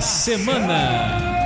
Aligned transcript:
da 0.00 0.02
semana. 0.02 1.36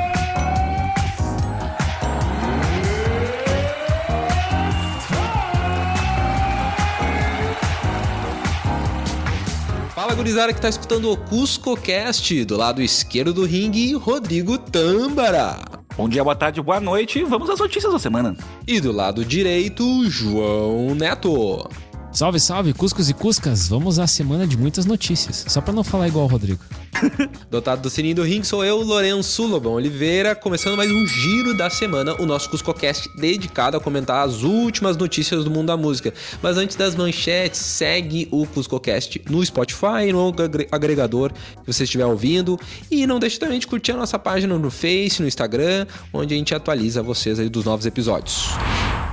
Fala 9.93 10.15
gurizada 10.15 10.53
que 10.53 10.61
tá 10.61 10.69
escutando 10.69 11.11
o 11.11 11.17
Cusco 11.17 11.77
Cast, 11.77 12.45
do 12.45 12.57
lado 12.57 12.81
esquerdo 12.81 13.35
do 13.35 13.45
ringue, 13.45 13.93
Rodrigo 13.95 14.57
Tâmbara. 14.57 15.59
Bom 15.97 16.09
dia, 16.09 16.23
boa 16.23 16.37
tarde, 16.37 16.63
boa 16.63 16.79
noite. 16.79 17.25
Vamos 17.25 17.51
às 17.51 17.59
notícias 17.59 17.93
da 17.93 17.99
semana. 17.99 18.37
E 18.69 18.81
do 18.81 18.93
lado 18.93 19.25
direito, 19.25 20.09
João 20.09 20.95
Neto. 20.95 21.69
Salve, 22.15 22.39
salve, 22.39 22.73
Cuscos 22.73 23.11
e 23.11 23.13
Cuscas. 23.13 23.67
Vamos 23.67 23.99
à 23.99 24.07
semana 24.07 24.47
de 24.47 24.57
muitas 24.57 24.87
notícias. 24.87 25.47
Só 25.49 25.61
pra 25.61 25.73
não 25.73 25.83
falar 25.83 26.07
igual 26.07 26.27
o 26.27 26.29
Rodrigo. 26.29 26.61
Dotado 27.51 27.83
do 27.83 27.91
sininho 27.91 28.15
do 28.15 28.23
ringue 28.23 28.47
sou 28.47 28.65
eu, 28.65 28.81
Lourenço 28.83 29.45
Lobão 29.45 29.73
Oliveira, 29.73 30.33
começando 30.33 30.77
mais 30.77 30.93
um 30.93 31.05
giro 31.09 31.57
da 31.57 31.69
semana, 31.69 32.15
o 32.21 32.25
nosso 32.25 32.49
CuscoCast 32.51 33.11
dedicado 33.17 33.77
a 33.77 33.81
comentar 33.81 34.25
as 34.25 34.45
últimas 34.45 34.97
notícias 34.97 35.43
do 35.43 35.51
mundo 35.51 35.67
da 35.67 35.77
música. 35.77 36.15
Mas 36.41 36.57
antes 36.57 36.77
das 36.77 36.95
manchetes, 36.95 37.59
segue 37.59 38.29
o 38.31 38.47
CuscoCast 38.47 39.21
no 39.29 39.45
Spotify, 39.45 40.13
no 40.13 40.33
agregador 40.71 41.33
que 41.33 41.67
você 41.67 41.83
estiver 41.83 42.07
ouvindo. 42.07 42.57
E 42.93 43.09
não 43.09 43.19
deixe 43.19 43.41
também 43.41 43.59
de 43.59 43.67
curtir 43.67 43.91
a 43.91 43.97
nossa 43.97 44.21
página 44.21 44.57
no 44.57 44.71
Face, 44.71 45.21
no 45.21 45.27
Instagram, 45.27 45.85
onde 46.13 46.33
a 46.33 46.37
gente 46.37 46.55
atualiza 46.55 47.03
vocês 47.03 47.41
dos 47.51 47.65
novos 47.65 47.87
episódios. 47.87 48.51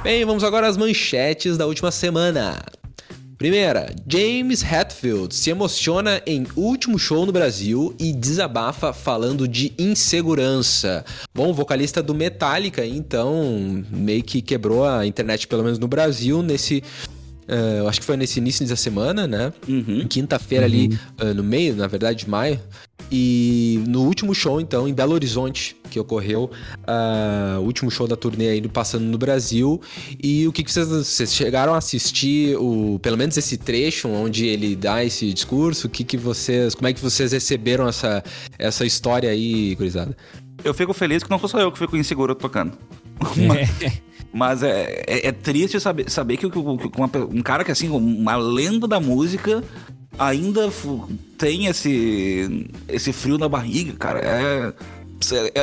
Bem, 0.04 0.24
vamos 0.24 0.44
agora 0.44 0.68
às 0.68 0.78
manchetes 0.78 1.58
da 1.58 1.66
última 1.66 1.90
semana. 1.90 2.62
Primeira, 3.42 3.92
James 4.08 4.62
Hetfield 4.62 5.34
se 5.34 5.50
emociona 5.50 6.22
em 6.28 6.46
último 6.56 7.00
show 7.00 7.26
no 7.26 7.32
Brasil 7.32 7.92
e 8.00 8.14
desabafa 8.14 8.94
falando 8.94 9.48
de 9.48 9.74
insegurança. 9.80 11.04
Bom, 11.34 11.50
o 11.50 11.54
vocalista 11.56 12.04
do 12.04 12.14
Metallica, 12.14 12.86
então, 12.86 13.84
meio 13.90 14.22
que 14.22 14.44
quebrou 14.44 14.86
a 14.86 15.08
internet, 15.08 15.48
pelo 15.48 15.64
menos 15.64 15.80
no 15.80 15.88
Brasil, 15.88 16.44
nesse 16.44 16.84
Uh, 17.50 17.86
acho 17.88 18.00
que 18.00 18.06
foi 18.06 18.16
nesse 18.16 18.40
início 18.40 18.66
da 18.66 18.78
semana, 18.78 19.28
né? 19.28 19.52
Uhum. 19.68 20.08
Quinta-feira 20.08 20.66
uhum. 20.66 20.72
ali, 20.72 21.00
uh, 21.22 21.34
no 21.34 21.44
meio, 21.44 21.76
na 21.76 21.86
verdade, 21.86 22.20
de 22.20 22.30
maio. 22.30 22.58
E 23.12 23.84
no 23.88 24.04
último 24.04 24.34
show, 24.34 24.62
então, 24.62 24.88
em 24.88 24.94
Belo 24.94 25.14
Horizonte, 25.14 25.76
que 25.90 26.00
ocorreu, 26.00 26.50
uh, 26.88 27.60
o 27.60 27.64
último 27.64 27.92
show 27.92 28.08
da 28.08 28.16
turnê 28.16 28.50
aí 28.50 28.68
passando 28.70 29.04
no 29.04 29.18
Brasil. 29.18 29.82
E 30.24 30.48
o 30.48 30.54
que, 30.54 30.64
que 30.64 30.72
vocês, 30.72 30.88
vocês, 30.88 31.34
chegaram 31.34 31.74
a 31.74 31.78
assistir, 31.78 32.56
o, 32.58 33.00
pelo 33.00 33.18
menos 33.18 33.36
esse 33.36 33.58
trecho 33.58 34.08
onde 34.08 34.46
ele 34.48 34.76
dá 34.76 35.04
esse 35.04 35.34
discurso? 35.34 35.88
O 35.88 35.90
que, 35.90 36.06
que 36.06 36.16
vocês. 36.16 36.74
Como 36.74 36.88
é 36.88 36.94
que 36.94 37.02
vocês 37.02 37.34
receberam 37.34 37.88
essa, 37.88 38.24
essa 38.58 38.86
história 38.86 39.30
aí, 39.30 39.76
gurizada? 39.76 40.16
Eu 40.64 40.74
fico 40.74 40.94
feliz 40.94 41.22
que 41.22 41.30
não 41.30 41.40
foi 41.40 41.50
só 41.50 41.60
eu 41.60 41.72
que 41.72 41.80
fico 41.80 41.98
inseguro 41.98 42.34
tocando. 42.34 42.78
É. 43.84 43.92
Mas 44.34 44.64
é, 44.64 45.04
é, 45.08 45.28
é, 45.28 45.32
triste 45.34 45.78
saber, 45.80 46.10
saber 46.10 46.38
que, 46.38 46.50
que, 46.50 46.52
que 46.52 47.02
uma, 47.02 47.10
um 47.30 47.42
cara 47.42 47.66
que 47.66 47.72
assim, 47.72 47.90
uma 47.90 48.38
lenda 48.38 48.88
da 48.88 48.98
música, 48.98 49.62
ainda 50.18 50.72
tem 51.38 51.66
esse, 51.66 52.70
esse 52.88 53.12
frio 53.14 53.38
na 53.38 53.50
barriga, 53.50 53.94
cara. 53.94 54.20
É, 54.20 54.74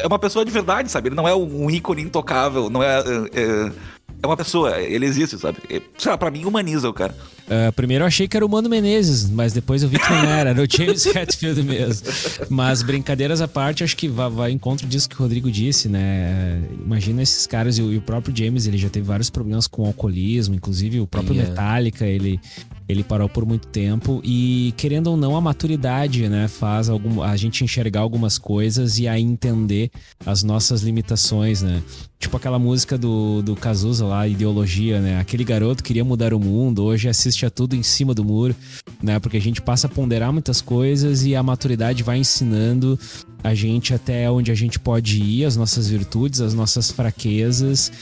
é 0.02 0.06
uma 0.06 0.18
pessoa 0.18 0.44
de 0.44 0.50
verdade, 0.50 0.90
sabe? 0.90 1.08
Ele 1.08 1.16
não 1.16 1.28
é 1.28 1.34
um 1.34 1.70
ícone 1.70 2.02
intocável, 2.02 2.70
não 2.70 2.82
é, 2.82 2.98
é 3.32 3.72
é 4.20 4.26
uma 4.26 4.36
pessoa, 4.36 4.80
ele 4.80 5.06
existe, 5.06 5.38
sabe? 5.38 5.58
Sei 5.96 6.10
lá, 6.10 6.18
pra 6.18 6.30
mim 6.30 6.44
humaniza 6.44 6.88
o 6.88 6.92
cara. 6.92 7.14
Uh, 7.46 7.72
primeiro 7.72 8.02
eu 8.02 8.06
achei 8.06 8.26
que 8.26 8.36
era 8.36 8.44
o 8.44 8.48
Mano 8.48 8.68
Menezes, 8.68 9.30
mas 9.30 9.52
depois 9.52 9.82
eu 9.82 9.88
vi 9.88 9.96
que 9.98 10.10
não 10.10 10.24
era, 10.24 10.50
era 10.50 10.60
o 10.60 10.66
James 10.68 11.06
Hetfield 11.14 11.62
mesmo. 11.62 12.06
Mas 12.50 12.82
brincadeiras 12.82 13.40
à 13.40 13.46
parte, 13.46 13.84
acho 13.84 13.96
que 13.96 14.08
vai, 14.08 14.28
vai 14.28 14.50
encontro 14.50 14.88
disso 14.88 15.08
que 15.08 15.14
o 15.14 15.18
Rodrigo 15.18 15.48
disse, 15.50 15.88
né? 15.88 16.60
Imagina 16.84 17.22
esses 17.22 17.46
caras 17.46 17.78
e 17.78 17.82
o, 17.82 17.92
e 17.92 17.96
o, 17.96 18.02
próprio 18.02 18.36
James, 18.36 18.66
ele 18.66 18.76
já 18.76 18.90
teve 18.90 19.06
vários 19.06 19.30
problemas 19.30 19.68
com 19.68 19.86
alcoolismo, 19.86 20.54
inclusive 20.54 20.98
o 20.98 21.06
próprio 21.06 21.34
yeah. 21.34 21.50
Metallica, 21.50 22.04
ele 22.04 22.40
ele 22.88 23.04
parou 23.04 23.28
por 23.28 23.44
muito 23.44 23.68
tempo 23.68 24.20
e 24.24 24.72
querendo 24.76 25.08
ou 25.08 25.16
não 25.16 25.36
a 25.36 25.40
maturidade, 25.40 26.28
né, 26.28 26.48
faz 26.48 26.88
algum, 26.88 27.22
a 27.22 27.36
gente 27.36 27.62
enxergar 27.62 28.00
algumas 28.00 28.38
coisas 28.38 28.98
e 28.98 29.06
aí 29.06 29.22
entender 29.22 29.90
as 30.24 30.42
nossas 30.42 30.82
limitações, 30.82 31.62
né? 31.62 31.82
Tipo 32.18 32.36
aquela 32.36 32.58
música 32.58 32.98
do, 32.98 33.42
do 33.42 33.54
Cazuza 33.54 34.04
lá, 34.04 34.26
Ideologia, 34.26 35.00
né? 35.00 35.20
Aquele 35.20 35.44
garoto 35.44 35.84
queria 35.84 36.04
mudar 36.04 36.34
o 36.34 36.40
mundo, 36.40 36.82
hoje 36.82 37.08
assiste 37.08 37.46
a 37.46 37.50
tudo 37.50 37.76
em 37.76 37.82
cima 37.82 38.12
do 38.12 38.24
muro, 38.24 38.56
né? 39.00 39.20
Porque 39.20 39.36
a 39.36 39.40
gente 39.40 39.62
passa 39.62 39.86
a 39.86 39.90
ponderar 39.90 40.32
muitas 40.32 40.60
coisas 40.60 41.24
e 41.24 41.36
a 41.36 41.42
maturidade 41.42 42.02
vai 42.02 42.18
ensinando 42.18 42.98
a 43.44 43.54
gente 43.54 43.94
até 43.94 44.28
onde 44.28 44.50
a 44.50 44.54
gente 44.54 44.80
pode 44.80 45.22
ir, 45.22 45.44
as 45.44 45.56
nossas 45.56 45.88
virtudes, 45.88 46.40
as 46.40 46.54
nossas 46.54 46.90
fraquezas 46.90 47.92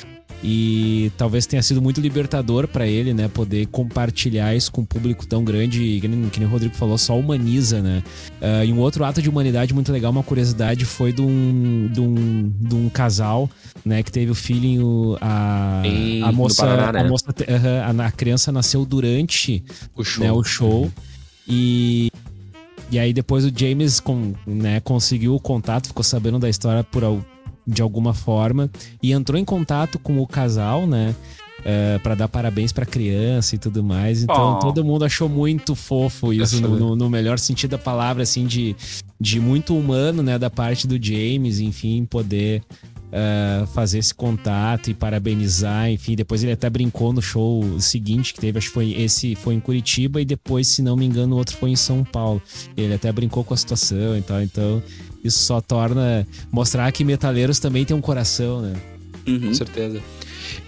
e 0.43 1.11
talvez 1.17 1.47
tenha 1.47 1.63
sido 1.63 1.81
muito 1.81 2.01
libertador 2.01 2.69
para 2.69 2.87
ele, 2.87 3.15
né? 3.15 3.27
Poder 3.27 3.67
compartilhar 3.67 4.55
isso 4.55 4.71
com 4.71 4.83
um 4.83 4.85
público 4.85 5.27
tão 5.27 5.43
grande, 5.43 5.99
que 6.01 6.07
nem, 6.07 6.29
que 6.29 6.39
nem 6.39 6.49
o 6.49 6.53
Rodrigo 6.53 6.75
falou, 6.75 6.99
só 6.99 7.19
humaniza, 7.19 7.81
né? 7.81 8.03
Uh, 8.41 8.65
e 8.65 8.73
um 8.73 8.79
outro 8.79 9.05
ato 9.05 9.23
de 9.23 9.29
humanidade 9.29 9.73
muito 9.73 9.91
legal, 9.91 10.13
uma 10.13 10.23
curiosidade, 10.23 10.85
foi 10.85 11.13
de 11.13 11.23
um, 11.23 11.89
de 11.91 12.01
um, 12.01 12.53
de 12.61 12.75
um 12.75 12.89
casal, 12.89 13.49
né? 13.85 14.03
Que 14.03 14.13
teve 14.13 14.31
o 14.31 14.35
filhinho, 14.35 15.17
a, 15.21 15.83
a 16.25 16.33
moça, 16.33 16.67
Paraná, 16.67 16.93
né? 16.93 17.01
a, 17.01 17.09
moça 17.09 17.27
uh, 17.31 18.01
a, 18.01 18.07
a, 18.07 18.11
criança 18.13 18.53
nasceu 18.53 18.85
durante 18.85 19.65
o 19.97 20.05
show, 20.05 20.25
né, 20.25 20.33
o 20.33 20.45
show 20.45 20.93
e 21.49 22.11
e 22.91 22.99
aí 22.99 23.13
depois 23.13 23.45
o 23.45 23.53
James 23.55 23.99
com, 23.99 24.33
né, 24.47 24.79
conseguiu 24.81 25.35
o 25.35 25.41
contato, 25.41 25.89
ficou 25.89 26.05
sabendo 26.05 26.39
da 26.39 26.49
história 26.49 26.85
por, 26.85 27.03
de 27.67 27.83
alguma 27.83 28.15
forma 28.15 28.71
e 29.03 29.13
entrou 29.13 29.39
em 29.39 29.45
contato 29.45 29.99
com 29.99 30.21
o 30.21 30.27
casal, 30.27 30.87
né? 30.87 31.15
Uh, 31.61 31.97
é, 31.97 31.99
para 31.99 32.15
dar 32.15 32.29
parabéns 32.29 32.71
para 32.71 32.87
criança 32.87 33.57
e 33.57 33.59
tudo 33.59 33.83
mais. 33.83 34.23
Então 34.23 34.55
oh. 34.55 34.59
todo 34.61 34.85
mundo 34.85 35.05
achou 35.05 35.29
muito 35.29 35.75
fofo 35.75 36.33
isso, 36.33 36.61
no, 36.61 36.79
no, 36.79 36.95
no, 36.95 37.11
melhor 37.11 37.41
sentido 37.41 37.73
da 37.73 37.79
palavra, 37.79 38.23
assim, 38.23 38.47
de, 38.47 38.77
de 39.21 39.41
muito 39.41 39.77
humano, 39.77 40.23
né, 40.23 40.39
da 40.39 40.49
parte 40.49 40.87
do 40.87 41.03
James, 41.03 41.59
enfim, 41.59 42.05
poder 42.05 42.63
uh, 43.07 43.67
fazer 43.69 43.99
esse 43.99 44.15
contato 44.15 44.91
e 44.91 44.95
parabenizar, 44.95 45.91
enfim. 45.91 46.15
Depois 46.15 46.43
ele 46.43 46.53
até 46.53 46.69
brincou 46.69 47.13
no 47.13 47.23
show 47.23 47.81
seguinte 47.81 48.35
que 48.35 48.41
teve, 48.41 48.59
acho 48.59 48.69
que 48.69 48.75
foi 48.75 48.93
esse 48.93 49.35
foi 49.35 49.55
em 49.55 49.61
Curitiba 49.61 50.21
e 50.21 50.25
depois, 50.25 50.69
se 50.69 50.83
não 50.83 50.97
me 50.97 51.05
engano, 51.05 51.35
o 51.35 51.39
outro 51.39 51.57
foi 51.57 51.71
em 51.71 51.77
São 51.77 52.05
Paulo. 52.05 52.41
Ele 52.77 52.95
até 52.95 53.11
brincou 53.11 53.45
com 53.45 53.55
a 53.55 53.57
situação 53.57 54.17
e 54.17 54.23
tal, 54.23 54.43
então 54.43 54.83
isso 55.27 55.41
só 55.41 55.61
torna 55.61 56.27
mostrar 56.51 56.91
que 56.93 57.05
metaleiros 57.05 57.59
também 57.59 57.85
têm 57.85 57.97
um 57.97 58.01
coração, 58.01 58.63
né? 58.63 58.75
Uhum. 59.27 59.49
Com 59.49 59.55
certeza. 59.55 60.01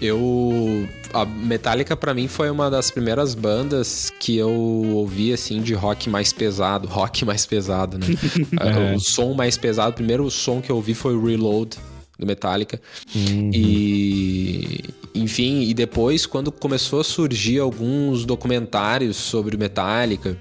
Eu. 0.01 0.87
A 1.13 1.25
Metallica 1.25 1.95
para 1.95 2.13
mim 2.13 2.27
foi 2.27 2.49
uma 2.49 2.69
das 2.69 2.91
primeiras 2.91 3.33
bandas 3.33 4.11
que 4.19 4.37
eu 4.37 4.51
ouvi 4.51 5.33
assim 5.33 5.61
de 5.61 5.73
rock 5.73 6.09
mais 6.09 6.31
pesado, 6.31 6.87
rock 6.91 7.25
mais 7.25 7.45
pesado, 7.45 7.97
né? 7.97 8.05
é. 8.91 8.95
O 8.95 8.99
som 8.99 9.33
mais 9.33 9.57
pesado, 9.57 9.91
o 9.91 9.93
primeiro 9.93 10.29
som 10.29 10.61
que 10.61 10.71
eu 10.71 10.75
ouvi 10.75 10.93
foi 10.93 11.15
o 11.15 11.25
Reload 11.25 11.77
do 12.17 12.27
Metallica. 12.27 12.79
Uhum. 13.15 13.49
E 13.53 14.83
enfim, 15.15 15.63
e 15.63 15.73
depois 15.73 16.25
quando 16.25 16.51
começou 16.51 16.99
a 16.99 17.03
surgir 17.03 17.59
alguns 17.59 18.25
documentários 18.25 19.17
sobre 19.17 19.55
o 19.55 19.59
Metallica, 19.59 20.37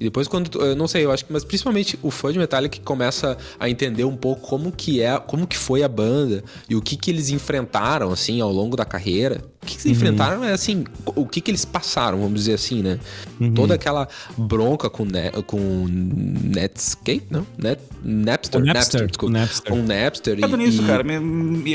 e 0.00 0.04
depois 0.04 0.28
quando 0.28 0.60
eu 0.60 0.76
não 0.76 0.86
sei, 0.86 1.04
eu 1.04 1.10
acho 1.10 1.24
que 1.24 1.32
mas 1.32 1.44
principalmente 1.44 1.98
o 2.02 2.10
fã 2.10 2.32
de 2.32 2.38
Metallica 2.38 2.76
que 2.76 2.80
começa 2.80 3.36
a 3.58 3.68
entender 3.68 4.04
um 4.04 4.16
pouco 4.16 4.42
como 4.42 4.70
que 4.70 5.02
é, 5.02 5.18
como 5.18 5.46
que 5.46 5.56
foi 5.56 5.82
a 5.82 5.88
banda 5.88 6.44
e 6.68 6.76
o 6.76 6.82
que 6.82 6.96
que 6.96 7.10
eles 7.10 7.30
enfrentaram 7.30 8.10
assim 8.10 8.40
ao 8.40 8.52
longo 8.52 8.76
da 8.76 8.84
carreira. 8.84 9.42
O 9.60 9.66
que, 9.66 9.76
que 9.76 9.82
eles 9.82 9.84
uhum. 9.86 9.92
enfrentaram 9.92 10.44
é 10.44 10.52
assim, 10.52 10.84
o 11.04 11.26
que 11.26 11.40
que 11.40 11.50
eles 11.50 11.64
passaram, 11.64 12.20
vamos 12.20 12.40
dizer 12.40 12.54
assim, 12.54 12.80
né? 12.80 12.98
Uhum. 13.40 13.52
Toda 13.52 13.74
aquela 13.74 14.08
bronca 14.36 14.88
com 14.88 15.04
ne 15.04 15.30
com 15.46 15.58
Netscape, 15.88 17.26
não? 17.28 17.44
Net 17.58 17.82
Napster, 18.02 18.60
Napster, 18.60 18.62
Napster, 18.64 19.06
desculpa. 19.08 19.32
Napster. 19.32 19.72
Com 19.72 19.82
Napster. 19.82 20.38
É 20.40 20.56
nisso, 20.56 20.82
cara. 20.84 21.02
Me, 21.02 21.18
me, 21.18 21.74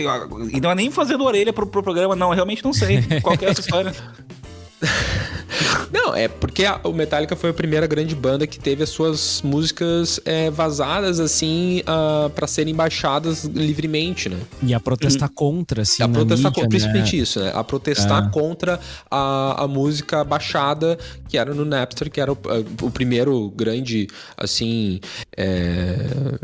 e 0.52 0.62
não 0.62 0.72
é 0.72 0.76
nem 0.76 0.90
fazendo 0.90 1.26
orelha 1.26 1.52
pro, 1.52 1.68
pro 1.68 1.84
programa, 1.84 2.16
não. 2.16 2.30
Eu 2.30 2.36
realmente 2.36 2.64
não 2.64 2.74
sei 2.74 3.02
qual 3.22 3.36
é 3.40 3.46
essa 3.46 3.62
história. 3.62 3.94
Não, 6.14 6.16
é 6.16 6.28
porque 6.28 6.66
a, 6.66 6.80
o 6.84 6.94
Metallica 6.94 7.36
foi 7.36 7.50
a 7.50 7.54
primeira 7.54 7.88
grande 7.88 8.16
banda 8.16 8.46
que 8.46 8.60
teve 8.60 8.84
as 8.84 8.90
suas 8.90 9.42
músicas 9.44 10.20
é, 10.24 10.50
vazadas, 10.50 11.20
assim, 11.20 11.82
uh, 11.82 12.30
para 12.30 12.46
serem 12.46 12.76
baixadas 12.76 13.44
livremente, 13.46 14.30
né? 14.30 14.38
E 14.62 14.74
a 14.74 14.80
protestar 14.80 15.30
uhum. 15.30 15.36
contra, 15.36 15.82
assim. 15.82 16.04
A 16.04 16.08
protestar 16.08 16.52
mídia, 16.52 16.52
contra, 16.52 16.70
principalmente 16.70 17.18
né? 17.18 17.24
isso, 17.24 17.40
né? 17.40 17.52
A 17.54 17.64
protestar 17.64 18.28
é. 18.28 18.30
contra 18.30 18.80
a, 19.10 19.64
a 19.64 19.68
música 19.68 20.24
baixada 20.24 20.98
que 21.28 21.38
era 21.38 21.52
no 21.52 21.66
Napster, 21.66 22.12
que 22.12 22.22
era 22.22 22.32
o, 22.32 22.38
o 22.84 22.92
primeiro 22.92 23.50
grande, 23.50 24.08
assim, 24.38 25.00
é, 25.36 25.98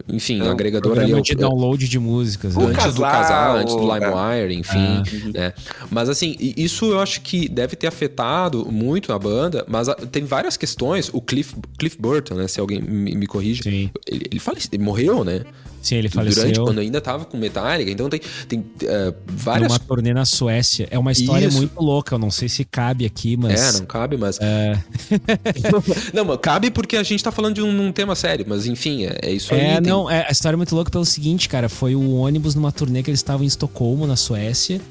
enfim, 0.08 0.42
é, 0.42 0.50
agregador 0.50 0.98
ali. 0.98 1.22
de 1.22 1.36
download 1.36 1.88
de 1.88 2.00
músicas. 2.00 2.56
Né? 2.56 2.66
Antes 2.66 2.76
casal, 2.78 2.94
do 2.94 3.02
casal, 3.02 3.56
antes 3.58 3.76
do 3.76 3.82
LimeWire, 3.82 4.56
enfim. 4.56 5.04
É. 5.36 5.40
Né? 5.40 5.54
Mas 5.92 6.10
assim, 6.10 6.36
isso 6.40 6.86
eu 6.86 7.00
acho 7.00 7.22
que 7.22 7.48
deve 7.48 7.76
ter 7.76 7.86
afetado 7.86 8.66
muito 8.72 9.14
a 9.14 9.20
banda 9.20 9.59
banda, 9.60 9.66
mas 9.68 9.90
a, 9.90 9.96
tem 9.96 10.24
várias 10.24 10.58
questões. 10.58 11.10
O 11.14 11.22
Cliff, 11.22 11.56
Cliff 11.78 11.98
Burton, 12.00 12.36
né? 12.36 12.48
Se 12.48 12.60
alguém 12.60 12.82
me, 12.82 13.16
me 13.16 13.28
corrige, 13.28 13.64
Sim. 13.64 13.70
ele, 13.70 13.92
ele, 14.08 14.42
ele 14.72 14.84
morreu, 14.84 15.24
né? 15.24 15.42
Sim, 15.82 15.96
ele 15.96 16.10
faleceu. 16.10 16.44
Durante, 16.44 16.60
quando 16.60 16.80
ainda 16.80 17.00
tava 17.00 17.24
com 17.24 17.38
Metallica. 17.38 17.90
Então 17.90 18.10
tem, 18.10 18.20
tem 18.50 18.60
uh, 18.60 19.16
várias... 19.26 19.70
Numa 19.70 19.80
turnê 19.80 20.14
na 20.14 20.26
Suécia. 20.26 20.88
É 20.92 21.00
uma 21.00 21.14
história 21.14 21.46
Isso. 21.46 21.58
muito 21.58 21.80
louca. 21.82 22.16
Eu 22.16 22.20
não 22.20 22.30
sei 22.30 22.50
se 22.50 22.66
cabe 22.66 23.06
aqui, 23.06 23.38
mas... 23.38 23.76
É, 23.76 23.80
não 23.80 23.86
cabe, 23.86 24.18
mas... 24.18 24.38
É, 24.42 24.78
não, 26.14 26.26
mas 26.26 26.38
cabe 26.42 26.70
porque 26.70 26.98
a 26.98 27.04
gente 27.04 27.24
tá 27.24 27.32
falando 27.32 27.56
de 27.56 27.62
um, 27.62 27.88
um 27.88 27.92
tema 27.94 28.14
sério. 28.14 28.46
Mas 28.48 28.66
enfim, 28.66 29.06
é, 29.06 29.20
é 29.22 29.32
isso 29.32 29.54
aí. 29.54 29.62
É, 29.62 29.74
tem- 29.76 29.90
não, 29.90 30.10
é, 30.10 30.26
a 30.28 30.32
história 30.32 30.56
é 30.56 30.58
muito 30.58 30.76
louca 30.76 30.92
pelo 30.92 31.06
seguinte, 31.06 31.48
cara. 31.48 31.70
Foi 31.70 31.96
o 31.96 32.16
ônibus 32.16 32.56
numa 32.56 32.74
turnê 32.74 33.02
que 33.02 33.10
eles 33.10 33.20
estavam 33.20 33.46
em 33.46 33.48
Estocolmo, 33.48 34.06
na 34.06 34.18
Suécia. 34.18 34.82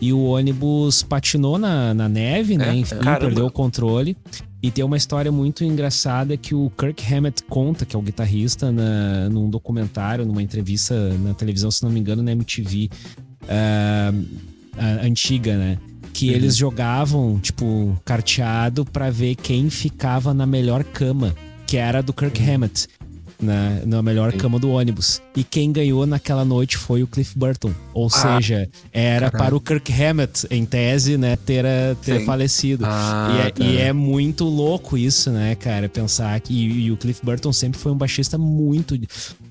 E 0.00 0.12
o 0.12 0.24
ônibus 0.24 1.02
patinou 1.02 1.58
na, 1.58 1.94
na 1.94 2.08
neve, 2.08 2.56
né? 2.58 2.70
É, 2.70 2.74
Enfim, 2.74 2.96
caramba. 2.96 3.20
perdeu 3.26 3.46
o 3.46 3.50
controle. 3.50 4.16
E 4.62 4.70
tem 4.70 4.84
uma 4.84 4.96
história 4.96 5.30
muito 5.30 5.62
engraçada 5.64 6.36
que 6.36 6.54
o 6.54 6.70
Kirk 6.76 7.02
Hammett 7.14 7.42
conta, 7.44 7.84
que 7.86 7.94
é 7.94 7.98
o 7.98 8.02
guitarrista, 8.02 8.72
na, 8.72 9.28
num 9.28 9.48
documentário, 9.48 10.24
numa 10.26 10.42
entrevista 10.42 10.94
na 11.18 11.34
televisão, 11.34 11.70
se 11.70 11.82
não 11.82 11.90
me 11.90 12.00
engano, 12.00 12.22
na 12.22 12.32
MTV 12.32 12.90
ah, 13.48 14.12
a- 14.76 15.06
antiga, 15.06 15.56
né? 15.56 15.78
Que 16.12 16.30
eles 16.30 16.56
jogavam, 16.56 17.38
tipo, 17.38 17.96
carteado 18.04 18.84
pra 18.86 19.10
ver 19.10 19.34
quem 19.34 19.68
ficava 19.68 20.32
na 20.32 20.46
melhor 20.46 20.82
cama, 20.82 21.34
que 21.66 21.76
era 21.76 21.98
a 21.98 22.02
do 22.02 22.12
Kirk 22.12 22.42
Hammett, 22.42 22.88
na, 23.40 23.80
na 23.84 24.02
melhor 24.02 24.32
cama 24.32 24.58
do 24.58 24.70
ônibus. 24.70 25.20
E 25.34 25.44
quem 25.44 25.72
ganhou 25.72 26.06
naquela 26.06 26.44
noite 26.44 26.76
foi 26.76 27.02
o 27.02 27.06
Cliff 27.06 27.38
Burton. 27.38 27.72
Ou 27.92 28.08
seja, 28.08 28.68
era 28.92 29.30
caralho. 29.30 29.50
para 29.50 29.56
o 29.56 29.60
Kirk 29.60 29.92
Hammett, 29.92 30.46
em 30.50 30.64
tese, 30.64 31.16
né, 31.16 31.36
ter, 31.36 31.64
ter 32.02 32.20
Sim. 32.20 32.26
falecido. 32.26 32.84
Ah, 32.86 33.34
e, 33.36 33.46
é, 33.46 33.50
tá. 33.50 33.64
e 33.64 33.76
é 33.78 33.92
muito 33.92 34.44
louco 34.44 34.96
isso, 34.96 35.30
né, 35.30 35.54
cara? 35.54 35.88
Pensar 35.88 36.38
que. 36.40 36.54
E, 36.54 36.86
e 36.86 36.90
o 36.90 36.96
Cliff 36.96 37.24
Burton 37.24 37.52
sempre 37.52 37.78
foi 37.78 37.92
um 37.92 37.96
baixista 37.96 38.38
muito 38.38 38.98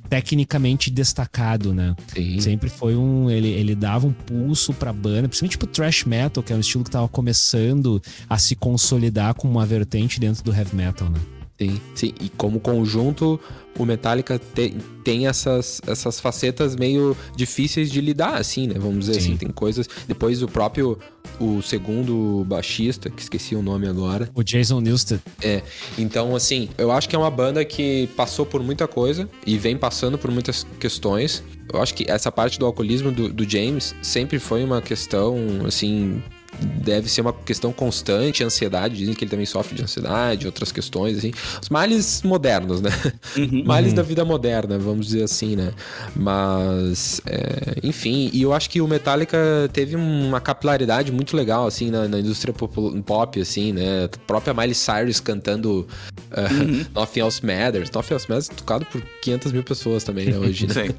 tecnicamente 0.10 0.90
destacado, 0.90 1.74
né? 1.74 1.96
Sim. 2.14 2.40
Sempre 2.40 2.70
foi 2.70 2.96
um. 2.96 3.30
Ele, 3.30 3.50
ele 3.50 3.76
dava 3.76 4.08
um 4.08 4.14
pulso 4.14 4.74
pra 4.74 4.94
banda, 4.94 5.28
principalmente 5.28 5.58
pro 5.58 5.68
thrash 5.68 6.06
metal, 6.06 6.44
que 6.44 6.54
é 6.54 6.56
um 6.56 6.60
estilo 6.60 6.84
que 6.84 6.92
tava 6.92 7.08
começando 7.08 8.02
a 8.30 8.38
se 8.38 8.56
consolidar 8.56 9.34
como 9.36 9.54
uma 9.54 9.66
vertente 9.66 10.20
dentro 10.20 10.44
do 10.44 10.54
heavy 10.54 10.76
metal, 10.76 11.10
né? 11.10 11.20
Sim, 11.60 11.80
sim. 11.94 12.14
E 12.20 12.28
como 12.30 12.60
conjunto, 12.60 13.40
o 13.80 13.86
Metallica 13.86 14.38
te- 14.38 14.76
tem 15.06 15.28
essas, 15.28 15.82
essas 15.88 16.20
facetas 16.20 16.76
meio 16.76 17.16
difíceis 17.36 17.90
de 17.90 18.02
lidar, 18.02 18.36
assim, 18.36 18.68
né? 18.68 18.76
Vamos 18.78 19.06
dizer 19.06 19.14
Sim. 19.14 19.20
assim, 19.20 19.38
tem 19.38 19.50
coisas. 19.50 19.88
Depois 20.08 20.44
o 20.44 20.48
próprio, 20.50 21.00
o 21.40 21.62
segundo 21.62 22.44
baixista, 22.46 23.10
que 23.10 23.22
esqueci 23.22 23.56
o 23.56 23.62
nome 23.62 23.88
agora. 23.88 24.30
O 24.36 24.44
Jason 24.44 24.82
Newsted. 24.82 25.22
É. 25.42 25.62
Então, 25.98 26.36
assim, 26.36 26.68
eu 26.78 26.92
acho 26.92 27.08
que 27.08 27.16
é 27.16 27.20
uma 27.20 27.32
banda 27.32 27.64
que 27.64 28.10
passou 28.18 28.46
por 28.46 28.62
muita 28.62 28.86
coisa 28.88 29.30
e 29.48 29.58
vem 29.58 29.78
passando 29.78 30.18
por 30.18 30.30
muitas 30.32 30.66
questões. 30.78 31.42
Eu 31.74 31.82
acho 31.82 31.94
que 31.94 32.06
essa 32.12 32.32
parte 32.32 32.60
do 32.60 32.66
alcoolismo 32.66 33.12
do, 33.12 33.30
do 33.32 33.50
James 33.50 33.96
sempre 34.02 34.40
foi 34.40 34.62
uma 34.64 34.82
questão, 34.82 35.38
assim. 35.66 36.22
Deve 36.60 37.10
ser 37.10 37.22
uma 37.22 37.34
questão 37.34 37.72
constante, 37.72 38.44
ansiedade. 38.44 38.98
Dizem 38.98 39.14
que 39.14 39.24
ele 39.24 39.32
também 39.32 39.46
sofre 39.46 39.76
de 39.76 39.84
ansiedade, 39.84 40.46
outras 40.46 40.72
questões, 40.72 41.18
assim. 41.18 41.32
Os 41.62 41.70
males 41.70 42.22
modernos, 42.24 42.82
né? 42.82 42.92
Males 43.66 43.94
da 43.94 44.04
vida 44.04 44.24
moderna, 44.24 44.78
vamos 44.78 45.08
dizer 45.08 45.24
assim, 45.24 45.56
né? 45.56 45.74
Mas, 46.16 47.22
é, 47.26 47.76
enfim, 47.84 48.30
e 48.34 48.42
eu 48.42 48.54
acho 48.54 48.70
que 48.70 48.82
o 48.82 48.88
Metallica 48.88 49.38
teve 49.74 49.96
uma 49.96 50.40
capilaridade 50.40 51.12
muito 51.12 51.36
legal, 51.36 51.68
assim, 51.68 51.90
na, 51.90 52.08
na 52.08 52.20
indústria 52.20 52.54
pop, 52.54 53.40
assim, 53.40 53.74
né? 53.74 54.06
A 54.06 54.18
própria 54.28 54.54
Miley 54.54 54.76
Cyrus 54.76 55.20
cantando 55.20 55.88
uh, 56.32 56.86
Nothing 56.94 57.20
Else 57.20 57.46
Matters. 57.46 57.92
Nothing 57.92 58.14
Else 58.14 58.30
Matters 58.30 58.50
é 58.50 58.54
tocado 58.54 58.86
por 58.86 59.02
500 59.22 59.52
mil 59.52 59.64
pessoas 59.64 60.04
também, 60.04 60.28
né, 60.28 60.38
hoje, 60.38 60.68
né? 60.68 60.74
Sim. 60.74 60.96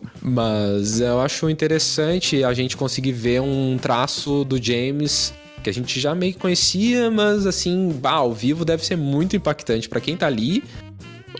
Mas 0.24 1.00
eu 1.00 1.20
acho 1.20 1.50
interessante 1.50 2.42
a 2.42 2.54
gente 2.54 2.76
conseguir 2.78 3.12
ver 3.12 3.42
um 3.42 3.76
traço 3.80 4.42
do 4.44 4.62
James 4.62 5.34
que 5.62 5.68
a 5.70 5.72
gente 5.72 5.98
já 6.00 6.14
meio 6.14 6.32
que 6.34 6.38
conhecia, 6.38 7.10
mas 7.10 7.46
assim, 7.46 7.90
bah, 8.00 8.12
ao 8.12 8.32
vivo 8.34 8.64
deve 8.64 8.84
ser 8.84 8.96
muito 8.96 9.34
impactante 9.36 9.88
pra 9.88 9.98
quem 10.00 10.14
tá 10.16 10.26
ali 10.26 10.62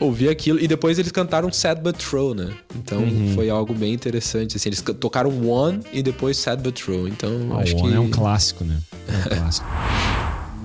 ouvir 0.00 0.28
aquilo. 0.28 0.58
E 0.58 0.66
depois 0.66 0.98
eles 0.98 1.12
cantaram 1.12 1.52
Sad 1.52 1.80
But 1.82 1.96
True, 1.96 2.34
né? 2.34 2.50
Então 2.76 3.02
foi 3.34 3.48
algo 3.50 3.72
bem 3.74 3.92
interessante. 3.92 4.56
Assim, 4.56 4.68
eles 4.70 4.80
ca- 4.80 4.94
tocaram 4.94 5.30
One 5.46 5.80
e 5.92 6.02
depois 6.02 6.36
Sad 6.38 6.62
But 6.62 6.74
True. 6.74 7.08
Então 7.10 7.30
Ah, 7.52 7.58
acho 7.62 7.74
o 7.74 7.76
que 7.76 7.82
One 7.84 7.94
é 7.96 8.00
um 8.00 8.10
clássico, 8.10 8.64
né? 8.64 8.78
É 9.08 9.34
um 9.34 9.36
clássico. 9.40 9.66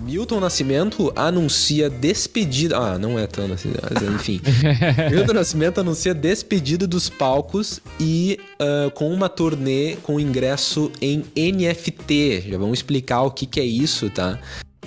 Milton 0.09 0.39
Nascimento 0.39 1.13
anuncia 1.15 1.87
despedida. 1.87 2.75
Ah, 2.77 2.97
não 2.97 3.19
é 3.19 3.27
tão 3.27 3.45
assim, 3.53 3.71
mas 3.83 4.01
enfim. 4.01 4.41
Milton 5.11 5.33
Nascimento 5.33 5.79
anuncia 5.79 6.15
despedida 6.15 6.87
dos 6.87 7.09
palcos 7.09 7.79
e 7.99 8.39
ah, 8.59 8.89
com 8.95 9.13
uma 9.13 9.29
turnê 9.29 9.97
com 10.01 10.19
ingresso 10.19 10.91
em 10.99 11.23
NFT. 11.35 12.45
Já 12.49 12.57
vamos 12.57 12.79
explicar 12.79 13.21
o 13.21 13.29
que, 13.29 13.45
que 13.45 13.59
é 13.59 13.65
isso, 13.65 14.09
tá? 14.09 14.39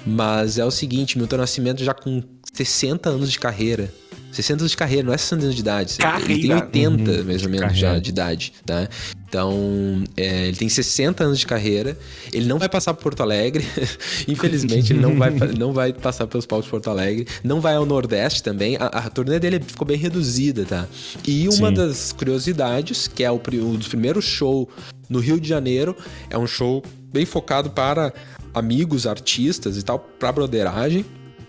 Mas 0.05 0.59
é 0.59 0.65
o 0.65 0.71
seguinte, 0.73 1.17
Milton 1.17 1.37
Nascimento 1.37 1.85
já 1.85 1.95
com 1.95 2.21
60 2.53 3.09
anos 3.09 3.31
de 3.31 3.39
carreira. 3.39 3.93
60 4.33 4.63
anos 4.63 4.71
de 4.73 4.77
carreira, 4.77 5.07
não 5.07 5.13
é 5.15 5.19
60 5.19 5.43
anos 5.45 5.55
de 5.55 5.61
idade. 5.61 5.93
Ele 5.93 6.41
tem 6.41 6.49
Carreira. 6.51 6.55
80, 6.65 7.11
Uhum, 7.13 7.25
mais 7.25 7.43
ou 7.43 7.49
de 7.49 7.49
menos, 7.49 7.77
já 7.77 7.87
carreira. 7.89 8.01
de 8.01 8.11
idade, 8.11 8.53
tá? 8.67 8.89
Então, 9.33 10.05
é, 10.15 10.49
ele 10.49 10.57
tem 10.59 10.69
60 10.69 11.25
anos 11.25 11.39
de 11.39 11.47
carreira. 11.47 11.99
Ele 12.35 12.45
não 12.45 12.59
vai 12.59 12.69
passar 12.69 12.93
por 12.93 13.05
Porto 13.05 13.23
Alegre. 13.23 13.65
Infelizmente, 14.29 14.93
ele 14.93 15.01
não 15.01 15.17
vai, 15.17 15.31
não 15.59 15.73
vai 15.73 15.91
passar 15.95 16.27
pelos 16.27 16.45
palcos 16.45 16.67
de 16.67 16.71
Porto 16.71 16.91
Alegre. 16.91 17.27
Não 17.43 17.59
vai 17.59 17.75
ao 17.75 17.87
Nordeste 17.87 18.43
também. 18.43 18.77
A, 18.77 18.89
a 18.89 19.09
turnê 19.09 19.41
dele 19.41 19.59
ficou 19.59 19.87
bem 19.87 19.97
reduzida, 19.97 20.67
tá? 20.67 20.87
E 21.27 21.49
uma 21.49 21.69
Sim. 21.69 21.75
das 21.75 22.13
curiosidades, 22.13 23.09
que 23.09 23.25
é 23.25 23.31
o, 23.33 23.41
um 23.55 23.75
dos 23.77 23.89
primeiros 23.89 24.27
shows 24.27 24.69
no 25.09 25.19
Rio 25.19 25.41
de 25.41 25.49
Janeiro, 25.49 25.97
é 26.29 26.37
um 26.37 26.47
show 26.47 26.83
bem 27.11 27.25
focado 27.25 27.71
para 27.71 28.13
amigos, 28.53 29.07
artistas 29.07 29.79
e 29.79 29.83
tal, 29.83 29.99
pra 29.99 30.31
broderagem. 30.31 31.07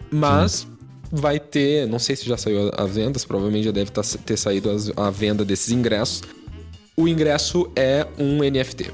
Mas 0.09 0.65
vai 1.11 1.37
ter, 1.37 1.85
não 1.85 1.99
sei 1.99 2.15
se 2.15 2.25
já 2.25 2.37
saiu 2.37 2.71
as 2.77 2.95
vendas, 2.95 3.25
provavelmente 3.25 3.65
já 3.65 3.71
deve 3.71 3.91
tá- 3.91 4.03
ter 4.25 4.37
saído 4.37 4.69
a 4.95 5.09
venda 5.09 5.43
desses 5.43 5.69
ingressos. 5.69 6.21
O 6.95 7.07
ingresso 7.07 7.69
é 7.75 8.05
um 8.19 8.39
NFT. 8.43 8.91